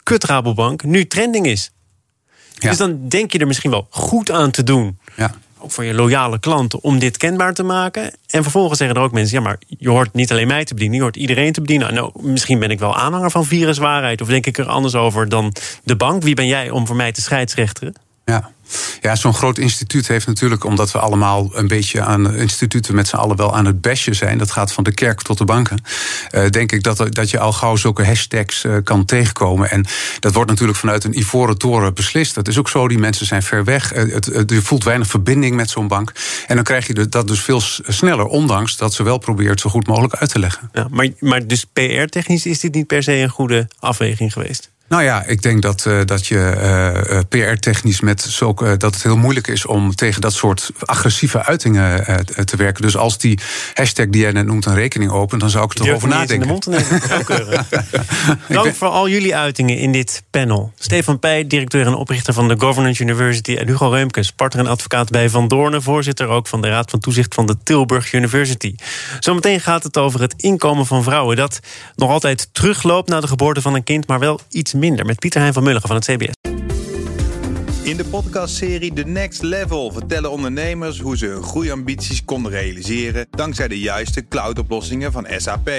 KutRabobank 0.04 0.84
nu 0.84 1.08
trending 1.08 1.46
is. 1.46 1.72
Ja. 2.54 2.70
Dus 2.70 2.78
dan 2.78 3.08
denk 3.08 3.32
je 3.32 3.40
er 3.40 3.48
misschien 3.48 3.72
wel 3.72 3.88
goed 3.90 4.32
aan 4.32 4.52
te 4.52 4.64
doen. 4.64 5.00
Ja 5.16 5.34
ook 5.64 5.72
voor 5.72 5.84
je 5.84 5.94
loyale 5.94 6.40
klanten, 6.40 6.84
om 6.84 7.00
dit 7.00 7.18
kenbaar 7.18 7.54
te 7.54 7.64
maken. 7.64 8.14
En 8.28 8.42
vervolgens 8.42 8.78
zeggen 8.78 8.98
er 8.98 9.04
ook 9.04 9.12
mensen: 9.12 9.38
ja, 9.38 9.44
maar 9.44 9.58
je 9.68 9.90
hoort 9.90 10.14
niet 10.14 10.32
alleen 10.32 10.48
mij 10.48 10.64
te 10.64 10.74
bedienen, 10.74 10.98
je 10.98 11.04
hoort 11.04 11.16
iedereen 11.16 11.54
te 11.54 11.62
bedienen. 11.62 11.94
Nou, 11.94 12.12
misschien 12.22 12.60
ben 12.60 12.70
ik 12.70 12.80
wel 12.80 12.96
aanhanger 12.96 13.32
van 13.32 13.46
viruswaarheid, 13.46 14.22
of 14.22 14.28
denk 14.28 14.46
ik 14.46 14.58
er 14.58 14.68
anders 14.68 14.96
over 14.96 15.30
dan 15.30 15.54
de 15.84 15.96
bank. 15.96 16.24
Wie 16.24 16.36
ben 16.36 16.48
jij 16.48 16.70
om 16.70 16.88
voor 16.88 16.96
mij 16.96 17.12
te 17.12 17.22
scheidsrechteren? 17.22 17.96
Ja. 18.26 18.52
Ja, 19.02 19.16
zo'n 19.16 19.34
groot 19.34 19.58
instituut 19.58 20.08
heeft 20.08 20.28
natuurlijk, 20.28 20.64
omdat 20.64 20.92
we 20.92 21.00
allemaal 21.00 21.50
een 21.54 21.68
beetje 21.68 22.02
aan 22.02 22.36
instituten 22.36 22.96
met 22.96 23.08
z'n 23.08 23.16
allen 23.16 23.38
wel 23.38 23.56
aan 23.56 23.66
het 23.66 23.82
bashen 23.82 24.16
zijn, 24.16 24.38
dat 24.38 24.52
gaat 24.52 24.74
van 24.74 24.84
de 24.84 24.94
kerk 24.94 25.22
tot 25.22 25.38
de 25.38 25.46
banken, 25.46 25.84
uh, 26.32 26.50
denk 26.50 26.72
ik 26.72 26.84
dat, 26.84 27.16
dat 27.16 27.30
je 27.30 27.40
al 27.40 27.54
gauw 27.54 27.76
zulke 27.76 28.06
hashtags 28.06 28.64
uh, 28.64 28.78
kan 28.84 29.06
tegenkomen. 29.06 29.70
En 29.70 29.86
dat 30.20 30.34
wordt 30.34 30.50
natuurlijk 30.50 30.78
vanuit 30.78 31.04
een 31.04 31.18
ivoren 31.18 31.58
toren 31.58 31.94
beslist. 31.94 32.36
Dat 32.36 32.48
is 32.48 32.58
ook 32.58 32.70
zo, 32.70 32.88
die 32.88 32.98
mensen 32.98 33.26
zijn 33.26 33.44
ver 33.44 33.64
weg. 33.64 33.96
Uh, 33.96 34.14
het, 34.14 34.26
het, 34.26 34.50
je 34.50 34.62
voelt 34.62 34.84
weinig 34.84 35.08
verbinding 35.08 35.56
met 35.56 35.70
zo'n 35.70 35.88
bank. 35.88 36.12
En 36.48 36.56
dan 36.56 36.64
krijg 36.64 36.88
je 36.88 37.08
dat 37.08 37.28
dus 37.28 37.40
veel 37.40 37.62
sneller, 37.88 38.26
ondanks 38.26 38.78
dat 38.78 38.94
ze 38.94 39.04
wel 39.04 39.18
probeert 39.18 39.60
zo 39.60 39.70
goed 39.70 39.88
mogelijk 39.88 40.16
uit 40.16 40.30
te 40.30 40.40
leggen. 40.40 40.70
Ja, 40.74 40.88
maar, 40.90 41.10
maar 41.20 41.48
dus 41.48 41.66
PR-technisch 41.66 42.46
is 42.46 42.60
dit 42.60 42.74
niet 42.74 42.88
per 42.88 43.04
se 43.04 43.14
een 43.14 43.30
goede 43.30 43.68
afweging 43.80 44.34
geweest? 44.34 44.73
Nou 44.94 45.06
ja, 45.06 45.24
ik 45.26 45.42
denk 45.42 45.62
dat, 45.62 45.86
uh, 45.88 46.00
dat 46.06 46.28
je 46.28 46.54
uh, 47.10 47.20
PR-technisch 47.30 48.02
met 48.02 48.22
zulke, 48.22 48.66
uh, 48.66 48.72
dat 48.78 48.94
het 48.94 49.04
heel 49.04 49.18
moeilijk 49.18 49.48
is 49.48 49.66
om 49.66 49.96
tegen 49.96 50.22
dat 50.22 50.34
soort 50.34 50.70
agressieve 50.80 51.44
uitingen 51.44 52.06
te 52.46 52.58
werken. 52.58 52.82
Dus 52.82 52.98
als 52.98 53.18
die 53.18 53.40
hashtag 53.74 54.08
die 54.08 54.22
jij 54.22 54.32
net 54.32 54.46
noemt 54.46 54.66
een 54.66 54.76
rekening 54.76 55.12
opent, 55.12 55.42
dan 55.42 55.50
zou 55.50 55.66
ik 55.66 55.72
er 55.72 55.78
toch 55.78 55.90
over 55.90 56.08
nadenken. 56.08 56.36
In 56.36 56.42
de 56.42 56.48
mond. 56.48 56.68
Dank 58.48 58.76
voor 58.76 58.88
al 58.88 59.10
jullie 59.10 59.36
uitingen 59.36 59.78
in 59.78 59.92
dit 59.92 60.24
panel. 60.30 60.72
Stefan 60.76 61.20
Pij, 61.20 61.48
directeur 61.48 61.86
en 61.86 61.96
oprichter 61.96 62.34
van 62.34 62.48
de 62.48 62.56
Governance 62.58 63.04
University. 63.04 63.56
En 63.56 63.68
Hugo 63.68 63.90
Reumkes, 63.90 64.32
partner 64.32 64.66
en 64.66 64.72
advocaat 64.72 65.10
bij 65.10 65.30
Van 65.30 65.48
Doornen, 65.48 65.82
voorzitter 65.82 66.28
ook 66.28 66.48
van 66.48 66.62
de 66.62 66.70
Raad 66.70 66.90
van 66.90 67.00
Toezicht 67.00 67.34
van 67.34 67.46
de 67.46 67.58
Tilburg 67.64 68.14
University. 68.14 68.76
Zometeen 69.20 69.60
gaat 69.60 69.84
het 69.84 69.98
over 69.98 70.22
het 70.22 70.34
inkomen 70.38 70.86
van 70.86 71.04
vrouwen 71.04 71.36
dat 71.36 71.60
nog 71.96 72.10
altijd 72.10 72.50
terugloopt 72.52 73.10
na 73.10 73.20
de 73.20 73.28
geboorte 73.28 73.62
van 73.62 73.74
een 73.74 73.84
kind, 73.84 74.08
maar 74.08 74.20
wel 74.20 74.40
iets 74.50 74.74
minder. 74.84 75.06
Met 75.06 75.20
Pieter 75.20 75.42
Hein 75.42 75.54
van 75.54 75.64
Mulligen 75.64 75.88
van 75.88 75.98
het 75.98 76.06
CBS. 76.06 76.34
In 77.84 77.98
de 77.98 78.06
podcastserie 78.06 78.94
The 78.94 79.04
Next 79.04 79.42
Level 79.42 79.92
vertellen 79.92 80.32
ondernemers 80.32 81.00
hoe 81.00 81.18
ze 81.18 81.26
hun 81.26 81.44
groeiambities 81.44 82.26
konden 82.26 82.52
realiseren 82.52 83.28
dankzij 83.30 83.68
de 83.68 83.80
juiste 83.80 84.28
cloudoplossingen 84.28 85.12
van 85.12 85.28
SAP. 85.38 85.70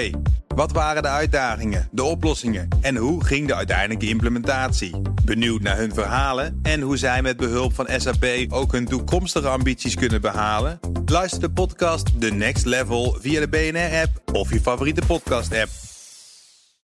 Wat 0.47 0.71
waren 0.71 1.01
de 1.01 1.07
uitdagingen, 1.07 1.87
de 1.91 2.03
oplossingen 2.03 2.67
en 2.81 2.95
hoe 2.95 3.25
ging 3.25 3.47
de 3.47 3.55
uiteindelijke 3.55 4.07
implementatie? 4.07 5.01
Benieuwd 5.25 5.61
naar 5.61 5.77
hun 5.77 5.93
verhalen 5.93 6.59
en 6.63 6.81
hoe 6.81 6.97
zij 6.97 7.21
met 7.21 7.37
behulp 7.37 7.73
van 7.73 7.87
SAP 7.97 8.25
ook 8.49 8.71
hun 8.71 8.85
toekomstige 8.85 9.47
ambities 9.47 9.95
kunnen 9.95 10.21
behalen? 10.21 10.79
Luister 11.05 11.39
de 11.39 11.49
podcast 11.49 12.21
The 12.21 12.29
Next 12.31 12.65
Level 12.65 13.17
via 13.19 13.39
de 13.39 13.47
BNR-app 13.47 14.37
of 14.37 14.53
je 14.53 14.61
favoriete 14.61 15.01
podcast-app. 15.07 15.69